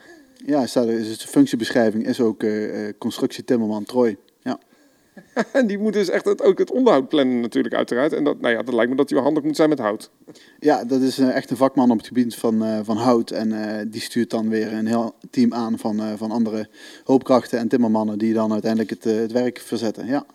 Ja, 0.46 0.66
staat, 0.66 0.86
dus 0.86 1.18
de 1.18 1.28
functiebeschrijving 1.28 2.06
is 2.06 2.20
ook 2.20 2.42
uh, 2.42 2.88
constructie 2.98 3.44
Timmerman 3.44 3.84
Troy. 3.84 4.16
Ja. 4.40 4.58
en 5.52 5.66
die 5.66 5.78
moet 5.78 5.92
dus 5.92 6.08
echt 6.08 6.24
het, 6.24 6.42
ook 6.42 6.58
het 6.58 6.70
onderhoud 6.70 7.08
plannen 7.08 7.40
natuurlijk 7.40 7.74
uiteraard. 7.74 8.12
En 8.12 8.24
dat, 8.24 8.40
nou 8.40 8.54
ja, 8.54 8.62
dat 8.62 8.74
lijkt 8.74 8.90
me 8.90 8.96
dat 8.96 9.08
hij 9.08 9.16
wel 9.18 9.26
handig 9.26 9.44
moet 9.44 9.56
zijn 9.56 9.68
met 9.68 9.78
hout. 9.78 10.10
Ja, 10.58 10.84
dat 10.84 11.00
is 11.00 11.18
uh, 11.18 11.36
echt 11.36 11.50
een 11.50 11.56
vakman 11.56 11.90
op 11.90 11.98
het 11.98 12.06
gebied 12.06 12.34
van, 12.34 12.62
uh, 12.62 12.78
van 12.82 12.96
hout. 12.96 13.30
En 13.30 13.88
die 13.90 14.00
stuurt 14.00 14.30
dan 14.30 14.48
weer 14.48 14.72
een 14.72 14.86
heel 14.86 15.14
team 15.30 15.54
aan 15.54 15.78
van, 15.78 16.16
van 16.16 16.30
andere 16.30 16.68
hoopkrachten 17.04 17.58
en 17.58 17.68
timmermannen 17.68 18.18
die 18.18 18.34
dan 18.34 18.52
uiteindelijk 18.52 18.90
het, 18.90 19.04
het 19.04 19.32
werk 19.32 19.58
verzetten. 19.58 20.06
Ja. 20.06 20.26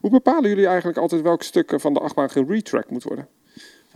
Hoe 0.00 0.10
bepalen 0.10 0.48
jullie 0.48 0.66
eigenlijk 0.66 0.98
altijd 0.98 1.22
welk 1.22 1.42
stuk 1.42 1.80
van 1.80 1.94
de 1.94 2.00
achtbaan 2.00 2.30
geretracked 2.30 2.90
moet 2.90 3.04
worden? 3.04 3.28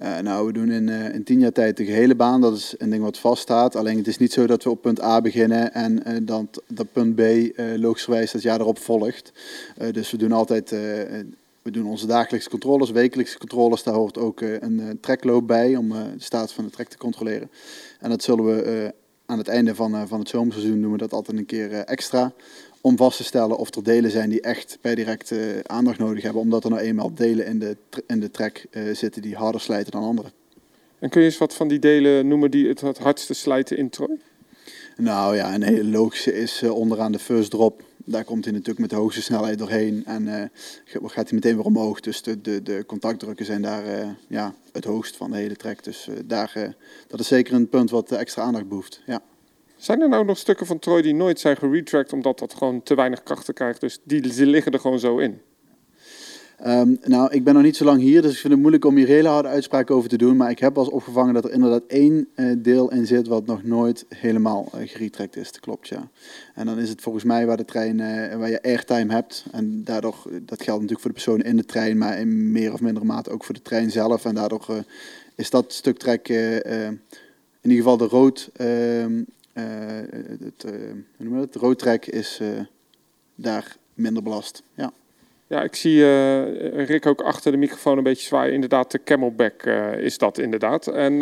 Uh, 0.03 0.19
nou, 0.19 0.47
we 0.47 0.53
doen 0.53 0.71
in, 0.71 0.89
uh, 0.89 1.15
in 1.15 1.25
tien 1.25 1.41
jaar 1.41 1.53
tijd 1.53 1.77
de 1.77 1.85
gehele 1.85 2.15
baan. 2.15 2.41
Dat 2.41 2.57
is 2.57 2.75
een 2.79 2.91
ding 2.91 3.03
wat 3.03 3.19
vaststaat. 3.19 3.77
Alleen 3.77 3.97
het 3.97 4.07
is 4.07 4.19
niet 4.19 4.33
zo 4.33 4.47
dat 4.47 4.65
we 4.65 4.71
op 4.71 4.83
punt 4.83 5.03
A 5.03 5.21
beginnen 5.21 5.75
en 5.75 6.03
uh, 6.09 6.17
dat, 6.23 6.63
dat 6.67 6.93
punt 6.93 7.15
B 7.15 7.21
logischerwijs 7.77 8.33
dat 8.33 8.43
jaar 8.43 8.61
erop 8.61 8.79
volgt. 8.79 9.33
dus 9.93 10.11
we 10.11 10.17
doen 10.17 10.33
altijd, 10.33 10.71
we 11.63 11.71
doen 11.71 11.87
onze 11.87 12.07
dagelijkse 12.07 12.51
controles, 12.51 12.91
wekelijkse 12.91 13.39
controles. 13.39 13.83
Daar 13.83 13.95
hoort 13.95 14.19
ook 14.19 14.41
een 14.41 14.99
trekloop 15.01 15.47
bij 15.47 15.77
om 15.77 15.89
de 15.89 16.15
staat 16.17 16.53
van 16.53 16.65
de 16.65 16.71
trek 16.71 16.89
te 16.89 16.99
controleren. 16.99 17.51
En 18.01 18.11
dat 18.11 18.23
zullen 18.23 18.45
we 18.45 18.95
aan 19.27 19.39
het 19.39 19.49
einde 19.49 19.75
van, 19.75 20.09
van 20.09 20.19
het 20.19 20.29
zomerseizoen 20.29 20.81
doen 20.81 20.93
we 20.93 20.99
dat 20.99 21.13
altijd 21.13 21.39
een 21.39 21.47
keer 21.47 21.73
extra 21.73 22.33
om 22.81 22.97
vast 22.97 23.17
te 23.17 23.25
stellen 23.25 23.57
of 23.57 23.75
er 23.75 23.83
delen 23.83 24.11
zijn 24.11 24.31
die 24.31 24.41
echt 24.41 24.79
per 24.81 24.95
direct 24.95 25.31
uh, 25.31 25.59
aandacht 25.63 25.99
nodig 25.99 26.23
hebben, 26.23 26.43
omdat 26.43 26.65
er 26.65 26.71
nou 26.71 26.83
eenmaal 26.83 27.15
delen 27.15 27.47
in 27.47 27.59
de, 27.59 27.77
in 28.07 28.21
de 28.21 28.31
track 28.31 28.65
uh, 28.71 28.95
zitten 28.95 29.23
die 29.23 29.35
harder 29.35 29.61
slijten 29.61 29.93
dan 29.93 30.03
andere. 30.03 30.31
En 30.99 31.11
kun 31.11 31.21
je 31.21 31.27
eens 31.27 31.39
wat 31.39 31.55
van 31.55 31.69
die 31.69 31.79
delen 31.79 32.29
noemen 32.29 32.51
die 32.51 32.69
het, 32.69 32.81
het 32.81 32.99
hardste 32.99 33.35
slijten 33.35 33.77
in 33.77 33.91
Troy? 33.91 34.19
Nou 34.97 35.37
ja, 35.37 35.55
een 35.55 35.63
hele 35.63 35.85
logische 35.85 36.35
is 36.35 36.63
uh, 36.63 36.75
onderaan 36.75 37.13
de 37.13 37.19
first 37.19 37.51
drop. 37.51 37.83
Daar 38.05 38.25
komt 38.25 38.45
hij 38.45 38.53
natuurlijk 38.53 38.81
met 38.81 38.91
de 38.91 38.97
hoogste 38.97 39.23
snelheid 39.23 39.59
doorheen 39.59 40.05
en 40.05 40.51
gaat 40.85 41.29
hij 41.29 41.39
meteen 41.39 41.57
weer 41.57 41.65
omhoog. 41.65 42.01
Dus 42.01 42.23
de, 42.23 42.41
de, 42.41 42.63
de 42.63 42.85
contactdrukken 42.87 43.47
zijn 43.47 43.63
daar 43.63 44.17
ja, 44.29 44.55
het 44.73 44.85
hoogst 44.85 45.17
van 45.17 45.31
de 45.31 45.37
hele 45.37 45.57
track. 45.57 45.85
Dus 45.85 46.09
daar, 46.25 46.75
dat 47.07 47.21
is 47.21 47.29
zeker 47.29 47.55
een 47.55 47.69
punt 47.69 47.91
wat 47.91 48.13
extra 48.13 48.43
aandacht 48.43 48.69
behoeft. 48.69 49.03
Ja. 49.07 49.23
Zijn 49.81 50.01
er 50.01 50.09
nou 50.09 50.25
nog 50.25 50.39
stukken 50.39 50.67
van 50.67 50.79
Troy 50.79 51.03
die 51.03 51.15
nooit 51.15 51.41
zijn 51.41 51.57
geretracked 51.57 52.13
omdat 52.13 52.39
dat 52.39 52.55
gewoon 52.55 52.83
te 52.83 52.95
weinig 52.95 53.23
krachten 53.23 53.55
krijgt? 53.55 53.81
Dus 53.81 54.01
die, 54.05 54.21
die 54.21 54.47
liggen 54.47 54.73
er 54.73 54.79
gewoon 54.79 54.99
zo 54.99 55.19
in? 55.19 55.41
Ehm, 56.57 56.95
nou, 57.03 57.33
ik 57.33 57.45
ben 57.45 57.55
nog 57.55 57.63
niet 57.63 57.77
zo 57.77 57.85
lang 57.85 58.01
hier, 58.01 58.23
dus 58.23 58.33
ik 58.33 58.39
vind 58.39 58.53
het 58.53 58.63
moeilijk 58.63 58.85
om 58.85 58.97
hier 58.97 59.07
hele 59.07 59.29
harde 59.29 59.49
uitspraken 59.49 59.95
over 59.95 60.09
te 60.09 60.17
doen. 60.17 60.37
Maar 60.37 60.51
ik 60.51 60.59
heb 60.59 60.77
eens 60.77 60.91
opgevangen 60.91 61.35
dat 61.35 61.45
er 61.45 61.53
inderdaad 61.53 61.83
één 61.87 62.29
eh, 62.35 62.53
deel 62.59 62.91
in 62.91 63.07
zit 63.07 63.27
wat 63.27 63.47
nog 63.47 63.63
nooit 63.63 64.07
helemaal 64.09 64.73
uh, 64.75 65.11
is. 65.31 65.53
Dat 65.53 65.61
klopt, 65.61 65.89
ja. 65.89 66.11
En 66.55 66.67
dan 66.67 66.79
is 66.79 66.89
het 66.89 67.01
volgens 67.01 67.25
mij 67.25 67.47
waar 67.47 67.57
de 67.57 67.65
trein, 67.65 67.99
uh, 67.99 68.35
waar 68.37 68.51
je 68.51 68.63
airtime 68.63 69.13
hebt. 69.13 69.45
En 69.53 69.85
daardoor, 69.85 70.15
dat 70.43 70.63
geldt 70.63 70.81
natuurlijk 70.81 71.01
voor 71.01 71.11
de 71.11 71.17
personen 71.17 71.47
in 71.47 71.57
de 71.57 71.65
trein, 71.65 71.99
maar 71.99 72.19
in 72.19 72.53
meer 72.53 72.73
of 72.73 72.81
mindere 72.81 73.07
mate 73.07 73.31
ook 73.31 73.45
voor 73.45 73.55
de 73.55 73.63
trein 73.63 73.91
zelf. 73.91 74.25
En 74.25 74.35
daardoor 74.35 74.85
is 75.35 75.51
dat 75.51 75.73
stuk 75.73 75.99
trek 75.99 76.29
in 76.29 77.71
ieder 77.71 77.85
geval 77.85 77.97
de 77.97 78.17
rood, 78.17 78.51
ehm, 78.57 79.23
het, 80.45 80.63
hoe 80.63 81.05
noem 81.17 81.35
je 81.35 81.41
het? 81.41 81.55
roodtrek 81.55 82.07
is 82.07 82.41
daar 83.35 83.77
minder 83.95 84.23
belast. 84.23 84.63
Ja. 84.75 84.93
Ja, 85.47 85.63
ik 85.63 85.75
zie 85.75 86.05
Rick 86.85 87.07
ook 87.07 87.21
achter 87.21 87.53
de 87.53 87.59
microfoon 87.59 87.97
een 87.97 88.03
beetje 88.03 88.27
zwaaien. 88.27 88.55
Inderdaad, 88.55 88.91
de 88.91 89.03
camelback 89.03 89.63
is 89.97 90.19
dat 90.19 90.39
inderdaad. 90.39 90.87
En 90.87 91.13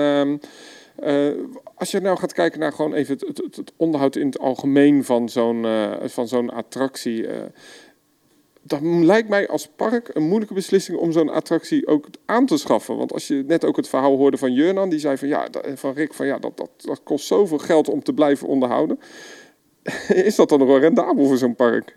uh, 1.01 1.31
als 1.75 1.91
je 1.91 2.01
nou 2.01 2.19
gaat 2.19 2.33
kijken 2.33 2.61
naar 2.61 2.73
gewoon 2.73 2.95
even 2.95 3.17
het, 3.19 3.39
het, 3.39 3.57
het 3.57 3.73
onderhoud 3.77 4.17
in 4.17 4.27
het 4.27 4.39
algemeen 4.39 5.05
van 5.05 5.29
zo'n 5.29 5.67
van 6.05 6.29
zo'n 6.29 6.51
attractie. 6.51 7.27
Dan 8.69 9.05
lijkt 9.05 9.29
mij 9.29 9.49
als 9.49 9.69
park 9.77 10.11
een 10.13 10.27
moeilijke 10.27 10.55
beslissing 10.55 10.99
om 10.99 11.13
zo'n 11.13 11.29
attractie 11.29 11.87
ook 11.87 12.07
aan 12.25 12.47
te 12.47 12.57
schaffen. 12.57 12.97
Want 12.97 13.13
als 13.13 13.27
je 13.27 13.45
net 13.47 13.65
ook 13.65 13.77
het 13.77 13.89
verhaal 13.89 14.17
hoorde 14.17 14.37
van 14.37 14.53
Jurnan, 14.53 14.89
die 14.89 14.99
zei 14.99 15.17
van 15.17 15.29
ja, 15.29 15.49
van 15.75 15.93
Rick, 15.93 16.15
van 16.15 16.27
ja, 16.27 16.39
dat, 16.39 16.57
dat, 16.57 16.71
dat 16.77 17.01
kost 17.03 17.27
zoveel 17.27 17.59
geld 17.59 17.89
om 17.89 18.03
te 18.03 18.13
blijven 18.13 18.49
onderhouden. 18.49 18.99
is 20.09 20.35
dat 20.35 20.49
dan 20.49 20.67
wel 20.67 20.79
rendabel 20.79 21.27
voor 21.27 21.39
zo'n 21.39 21.55
park? 21.55 21.97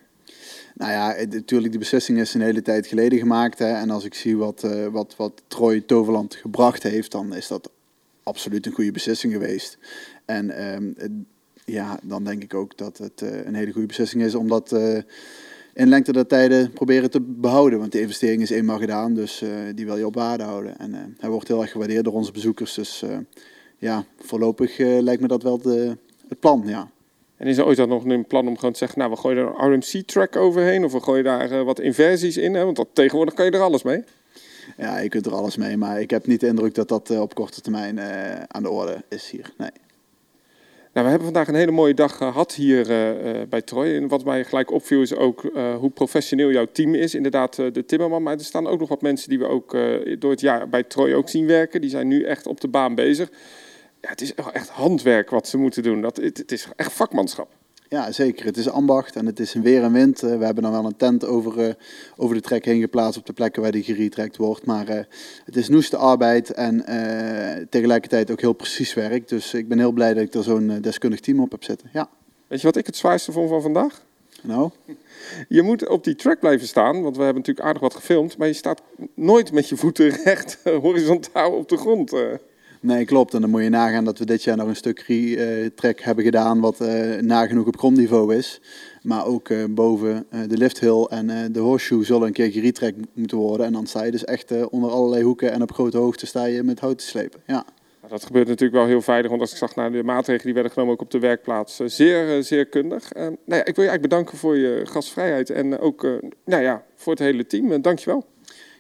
Nou 0.76 0.92
ja, 0.92 1.26
natuurlijk, 1.30 1.72
die 1.72 1.80
beslissing 1.80 2.20
is 2.20 2.34
een 2.34 2.42
hele 2.42 2.62
tijd 2.62 2.88
geleden 2.88 3.20
gemaakt. 3.20 3.60
Hè. 3.60 3.74
En 3.74 3.90
als 3.90 4.06
ik 4.06 4.14
zie 4.14 4.38
wat, 4.38 4.64
uh, 4.66 4.88
wat, 4.88 5.16
wat 5.18 5.42
Troy 5.48 5.82
Toverland 5.82 6.36
gebracht 6.36 6.84
heeft, 6.84 7.12
dan 7.12 7.36
is 7.36 7.48
dat 7.48 7.70
absoluut 8.24 8.66
een 8.66 8.72
goede 8.72 8.92
beslissing 8.92 9.34
geweest. 9.34 9.78
En 10.26 10.74
um, 10.74 11.26
ja, 11.66 12.00
dan 12.04 12.24
denk 12.24 12.44
ik 12.44 12.54
ook 12.54 12.78
dat 12.78 12.98
het 12.98 13.22
uh, 13.22 13.46
een 13.46 13.56
hele 13.56 13.72
goede 13.72 13.88
beslissing 13.88 14.24
is 14.24 14.36
om 14.36 14.48
dat 14.48 14.72
uh, 14.72 14.98
in 15.74 15.90
lengte 15.90 16.12
der 16.12 16.28
tijden 16.28 16.72
proberen 16.72 17.12
te 17.12 17.22
behouden. 17.22 17.80
Want 17.80 17.92
de 17.92 18.02
investering 18.02 18.42
is 18.42 18.50
eenmaal 18.50 18.78
gedaan, 18.78 19.14
dus 19.14 19.44
die 19.76 19.86
wil 19.86 19.98
je 19.98 20.06
op 20.06 20.16
waarde 20.16 20.44
houden. 20.44 20.78
En 20.78 21.16
hij 21.20 21.30
wordt 21.30 21.48
heel 21.48 21.62
erg 21.62 21.72
gewaardeerd 21.72 22.04
door 22.04 22.14
onze 22.14 22.32
bezoekers. 22.32 22.74
Dus 22.74 23.04
ja, 23.78 24.06
voorlopig 24.20 24.78
lijkt 24.78 25.22
me 25.22 25.28
dat 25.28 25.44
wel 25.44 25.58
de, 25.58 25.98
het 26.28 26.40
plan, 26.40 26.64
ja. 26.66 26.92
En 27.38 27.48
is 27.48 27.58
er 27.58 27.66
ooit 27.66 27.78
dan 27.78 27.90
nog 27.90 28.06
een 28.06 28.26
plan 28.26 28.48
om 28.48 28.56
gewoon 28.56 28.72
te 28.72 28.78
zeggen, 28.78 29.00
nou 29.00 29.12
we 29.12 29.18
gooien 29.18 29.38
er 29.38 29.54
een 29.58 29.74
RMC-track 29.74 30.36
overheen 30.36 30.86
of 30.86 30.92
we 30.92 31.00
gooien 31.00 31.24
daar 31.24 31.64
wat 31.64 31.80
inversies 31.80 32.38
in? 32.38 32.54
Hè? 32.54 32.64
Want 32.64 32.76
dat, 32.76 32.88
tegenwoordig 32.94 33.34
kan 33.34 33.46
je 33.46 33.52
er 33.52 33.60
alles 33.60 33.84
mee. 33.84 34.04
Ja, 34.78 35.00
je 35.00 35.10
kunt 35.10 35.26
er 35.26 35.34
alles 35.34 35.58
mee, 35.58 35.78
maar 35.78 36.02
ik 36.02 36.10
heb 36.10 36.28
niet 36.28 36.40
de 36.40 36.48
indruk 36.48 36.76
dat 36.76 36.88
dat 36.88 37.10
op 37.10 37.36
korte 37.36 37.62
termijn 37.62 38.00
aan 38.48 38.64
de 38.64 38.70
orde 38.70 39.04
is 39.10 39.30
hier. 39.30 39.54
Nee. 39.58 39.72
Nou, 40.94 41.06
we 41.06 41.12
hebben 41.12 41.32
vandaag 41.32 41.48
een 41.48 41.56
hele 41.56 41.72
mooie 41.72 41.94
dag 41.94 42.18
gehad 42.18 42.54
hier 42.54 42.86
bij 43.50 43.62
Troy. 43.62 43.96
En 43.96 44.08
wat 44.08 44.26
mij 44.26 44.44
gelijk 44.44 44.72
opviel 44.72 45.02
is 45.02 45.16
ook 45.16 45.42
hoe 45.80 45.90
professioneel 45.90 46.52
jouw 46.52 46.68
team 46.72 46.96
is. 46.96 47.16
Inderdaad, 47.16 47.56
de 47.56 47.86
timmerman. 47.86 48.24
Maar 48.24 48.34
er 48.34 48.44
staan 48.44 48.68
ook 48.68 48.80
nog 48.80 48.90
wat 48.90 49.02
mensen 49.02 49.30
die 49.30 49.40
we 49.40 49.48
ook 49.48 49.72
door 50.20 50.32
het 50.32 50.42
jaar 50.42 50.70
bij 50.70 50.84
Troy 50.84 51.14
ook 51.14 51.30
zien 51.30 51.48
werken. 51.48 51.82
Die 51.82 51.90
zijn 51.90 52.08
nu 52.08 52.24
echt 52.24 52.48
op 52.48 52.62
de 52.62 52.68
baan 52.68 52.96
bezig 52.96 53.30
ja, 54.02 54.10
het 54.10 54.22
is 54.22 54.34
echt 54.34 54.70
handwerk 54.70 55.30
wat 55.30 55.48
ze 55.48 55.58
moeten 55.58 55.84
doen. 55.84 56.02
Dat, 56.02 56.18
het 56.18 56.52
is 56.52 56.68
echt 56.76 56.92
vakmanschap. 56.92 57.50
Ja, 57.94 58.12
zeker. 58.12 58.46
Het 58.46 58.58
is 58.58 58.70
ambacht 58.70 59.16
en 59.16 59.26
het 59.26 59.40
is 59.40 59.54
een 59.54 59.62
weer 59.62 59.84
en 59.84 59.92
wind. 59.92 60.24
Uh, 60.24 60.38
we 60.38 60.46
hebben 60.46 60.64
dan 60.64 60.72
wel 60.72 60.86
een 60.86 60.96
tent 60.96 61.26
over, 61.26 61.68
uh, 61.68 61.74
over 62.16 62.36
de 62.36 62.42
trek 62.42 62.66
heen 62.66 62.82
geplaatst 62.82 63.20
op 63.20 63.26
de 63.26 63.34
plekken 63.34 63.62
waar 63.62 63.72
die 63.72 63.84
geretrekt 63.84 64.38
wordt. 64.38 64.66
Maar 64.66 64.90
uh, 64.90 64.96
het 65.46 65.56
is 65.56 65.70
noeste 65.70 65.98
arbeid 65.98 66.52
en 66.52 66.86
tegelijkertijd 67.70 68.32
ook 68.32 68.42
heel 68.42 68.54
precies 68.54 68.94
werk. 68.94 69.28
Dus 69.28 69.54
ik 69.54 69.68
ben 69.68 69.80
heel 69.80 69.92
blij 69.92 70.14
dat 70.14 70.24
ik 70.24 70.34
er 70.34 70.44
zo'n 70.44 70.78
deskundig 70.82 71.20
team 71.20 71.40
op 71.40 71.52
heb 71.52 71.64
zitten. 71.64 71.90
Ja. 71.94 72.10
Weet 72.48 72.62
je 72.62 72.68
wat 72.68 72.76
ik 72.76 72.86
het 72.86 72.96
zwaarste 72.96 73.32
vond 73.32 73.50
van 73.50 73.62
vandaag? 73.62 74.06
Nou? 74.42 74.70
Je 75.48 75.62
moet 75.62 75.88
op 75.88 76.04
die 76.04 76.16
track 76.16 76.40
blijven 76.40 76.68
staan, 76.68 77.02
want 77.02 77.18
we 77.18 77.24
hebben 77.24 77.42
natuurlijk 77.42 77.68
aardig 77.68 77.82
wat 77.82 77.96
gefilmd. 77.96 78.38
Maar 78.38 78.48
je 78.48 78.54
staat 78.54 78.82
nooit 79.14 79.52
met 79.52 79.70
je 79.70 79.78
voeten 79.78 80.10
recht 80.24 80.60
horizontaal 80.64 81.52
op 81.52 81.70
de 81.70 81.78
grond. 81.78 82.14
Nee, 82.82 83.06
klopt. 83.06 83.34
En 83.34 83.42
dan 83.42 83.50
moet 83.50 83.64
je 83.64 83.70
nagaan 83.70 84.06
dat 84.06 84.18
we 84.18 84.26
dit 84.26 84.44
jaar 84.44 84.58
nog 84.58 84.68
een 84.68 84.76
stuk 84.76 85.00
trek 85.76 86.02
hebben 86.02 86.24
gedaan 86.24 86.60
wat 86.60 86.82
uh, 86.82 87.16
nagenoeg 87.20 87.68
op 87.68 87.78
grondniveau 87.78 88.36
is. 88.36 88.62
Maar 89.02 89.26
ook 89.26 89.50
uh, 89.50 89.64
boven 89.70 90.26
de 90.48 90.58
lifthill 90.58 91.04
en 91.04 91.52
de 91.52 91.60
horseshoe 91.60 92.06
zullen 92.06 92.28
een 92.28 92.34
keer 92.34 92.52
geretrek 92.52 92.96
moeten 93.14 93.38
worden. 93.38 93.66
En 93.66 93.74
dan 93.74 93.88
sta 93.88 94.04
je 94.04 94.12
dus 94.12 94.26
echt 94.26 94.70
onder 94.70 94.90
allerlei 94.90 95.24
hoeken 95.24 95.52
en 95.52 95.62
op 95.62 95.72
grote 95.72 95.98
hoogte 95.98 96.26
sta 96.26 96.46
je 96.46 96.64
met 96.64 96.80
hout 96.80 96.98
te 96.98 97.06
slepen. 97.06 97.42
Ja. 97.48 97.66
Dat 98.08 98.26
gebeurt 98.26 98.48
natuurlijk 98.48 98.78
wel 98.78 98.88
heel 98.88 99.02
veilig, 99.02 99.30
want 99.30 99.42
als 99.42 99.52
ik 99.52 99.58
zag 99.58 99.76
naar 99.76 99.92
de 99.92 100.04
maatregelen 100.04 100.46
die 100.46 100.54
werden 100.54 100.72
genomen 100.72 100.94
ook 100.94 101.02
op 101.02 101.12
de 101.12 101.20
werkplaats, 101.20 101.76
zeer, 101.86 102.44
zeer 102.44 102.66
kundig. 102.66 103.14
nou 103.14 103.38
ja, 103.46 103.66
ik 103.66 103.76
wil 103.76 103.84
je 103.84 103.90
eigenlijk 103.90 104.02
bedanken 104.02 104.38
voor 104.38 104.58
je 104.58 104.82
gastvrijheid 104.84 105.50
en 105.50 105.80
ook 105.80 106.08
nou 106.46 106.62
ja, 106.64 106.84
voor 106.96 107.12
het 107.12 107.22
hele 107.22 107.46
team. 107.46 107.82
Dankjewel. 107.82 108.26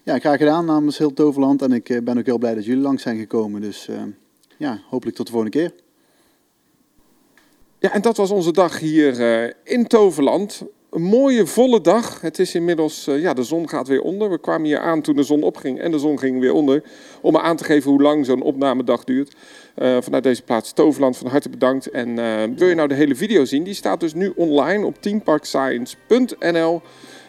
Ja, 0.04 0.20
graag 0.20 0.38
gedaan 0.38 0.66
namens 0.66 0.98
heel 0.98 1.14
Toverland. 1.14 1.62
En 1.62 1.72
ik 1.72 1.90
eh, 1.90 2.02
ben 2.02 2.18
ook 2.18 2.26
heel 2.26 2.38
blij 2.38 2.56
dat 2.56 2.66
jullie 2.66 2.82
langs 2.82 3.04
zijn 3.04 3.20
gekomen. 3.20 3.62
Dus 3.62 3.88
uh, 3.88 4.02
ja, 4.58 4.82
hopelijk 4.90 5.18
tot 5.18 5.26
de 5.26 5.32
volgende 5.32 5.58
keer. 5.58 5.74
Ja, 7.80 7.92
en 7.94 8.02
dat 8.02 8.18
was 8.18 8.32
onze 8.32 8.52
dag 8.52 8.80
hier 8.80 9.20
uh, 9.20 9.52
in 9.64 9.88
Toverland. 9.88 10.62
Een 10.90 11.02
mooie 11.02 11.46
volle 11.46 11.82
dag. 11.82 12.22
Het 12.22 12.40
is 12.40 12.56
inmiddels, 12.56 13.06
ja, 13.06 13.34
de 13.34 13.44
zon 13.44 13.70
gaat 13.70 13.88
weer 13.88 14.02
onder. 14.02 14.30
We 14.30 14.40
kwamen 14.40 14.68
hier 14.68 14.80
aan 14.80 15.02
toen 15.02 15.16
de 15.16 15.24
zon 15.24 15.44
opging 15.44 15.80
en 15.80 15.92
de 15.92 16.00
zon 16.00 16.20
ging 16.20 16.40
weer 16.40 16.54
onder. 16.54 16.84
Om 17.22 17.38
aan 17.38 17.56
te 17.56 17.64
geven 17.64 17.92
hoe 17.92 18.02
lang 18.02 18.26
zo'n 18.26 18.42
opnamedag 18.42 19.04
duurt. 19.04 19.36
vanuit 19.76 20.24
deze 20.24 20.42
plaats 20.42 20.74
Toverland 20.74 21.18
van 21.18 21.28
harte 21.28 21.50
bedankt. 21.50 21.90
En 21.90 22.16
wil 22.56 22.68
je 22.68 22.76
nou 22.76 22.88
de 22.88 22.96
hele 22.96 23.16
video 23.16 23.46
zien? 23.46 23.64
Die 23.64 23.74
staat 23.74 24.00
dus 24.00 24.14
nu 24.14 24.34
online 24.36 24.86
op 24.86 25.02
teamparkscience.nl. 25.02 26.82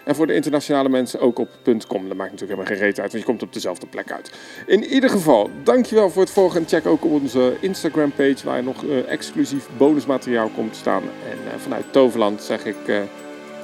En 0.05 0.15
voor 0.15 0.27
de 0.27 0.35
internationale 0.35 0.89
mensen 0.89 1.21
ook 1.21 1.39
op 1.39 1.49
.com. 1.65 2.09
Dat 2.09 2.17
maakt 2.17 2.31
natuurlijk 2.31 2.41
helemaal 2.41 2.67
geen 2.67 2.77
reet 2.77 3.01
uit, 3.01 3.13
want 3.13 3.25
je 3.25 3.31
komt 3.31 3.43
op 3.43 3.53
dezelfde 3.53 3.87
plek 3.87 4.13
uit. 4.13 4.33
In 4.67 4.85
ieder 4.85 5.11
geval, 5.11 5.51
dankjewel 5.63 6.11
voor 6.11 6.23
het 6.23 6.31
volgen. 6.31 6.61
En 6.61 6.69
check 6.69 6.87
ook 6.87 7.05
onze 7.05 7.57
Instagram 7.61 8.13
page 8.13 8.37
waar 8.45 8.63
nog 8.63 8.83
uh, 8.83 9.11
exclusief 9.11 9.69
bonusmateriaal 9.77 10.49
komt 10.49 10.77
staan. 10.77 11.03
En 11.03 11.39
uh, 11.45 11.53
vanuit 11.57 11.85
Toverland 11.91 12.43
zeg 12.43 12.65
ik, 12.65 12.77
uh, 12.87 12.97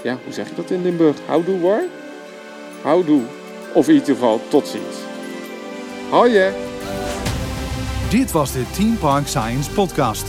ja, 0.02 0.18
hoe 0.24 0.32
zeg 0.32 0.48
je 0.48 0.54
dat 0.54 0.70
in 0.70 0.82
Limburg? 0.82 1.16
Houdoe 1.26 1.60
hoor? 1.60 1.82
Houdoe. 2.82 3.22
Of 3.74 3.88
in 3.88 3.94
ieder 3.94 4.14
geval, 4.14 4.40
tot 4.48 4.68
ziens. 4.68 4.96
Hoi 6.10 6.52
Dit 8.10 8.32
was 8.32 8.52
de 8.52 8.64
Team 8.76 8.98
Park 8.98 9.26
Science 9.26 9.70
podcast. 9.70 10.26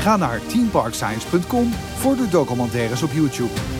Ga 0.00 0.16
naar 0.16 0.40
teamparkscience.com 0.46 1.72
voor 1.72 2.16
de 2.16 2.28
documentaires 2.28 3.02
op 3.02 3.10
YouTube. 3.12 3.79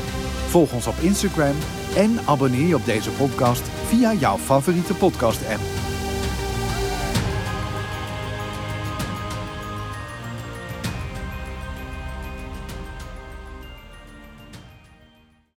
Volg 0.51 0.73
ons 0.73 0.87
op 0.87 0.99
Instagram 1.01 1.55
en 1.97 2.19
abonneer 2.27 2.67
je 2.67 2.75
op 2.75 2.85
deze 2.85 3.11
podcast 3.11 3.63
via 3.87 4.13
jouw 4.13 4.37
favoriete 4.37 4.95
podcast-app. 4.95 5.80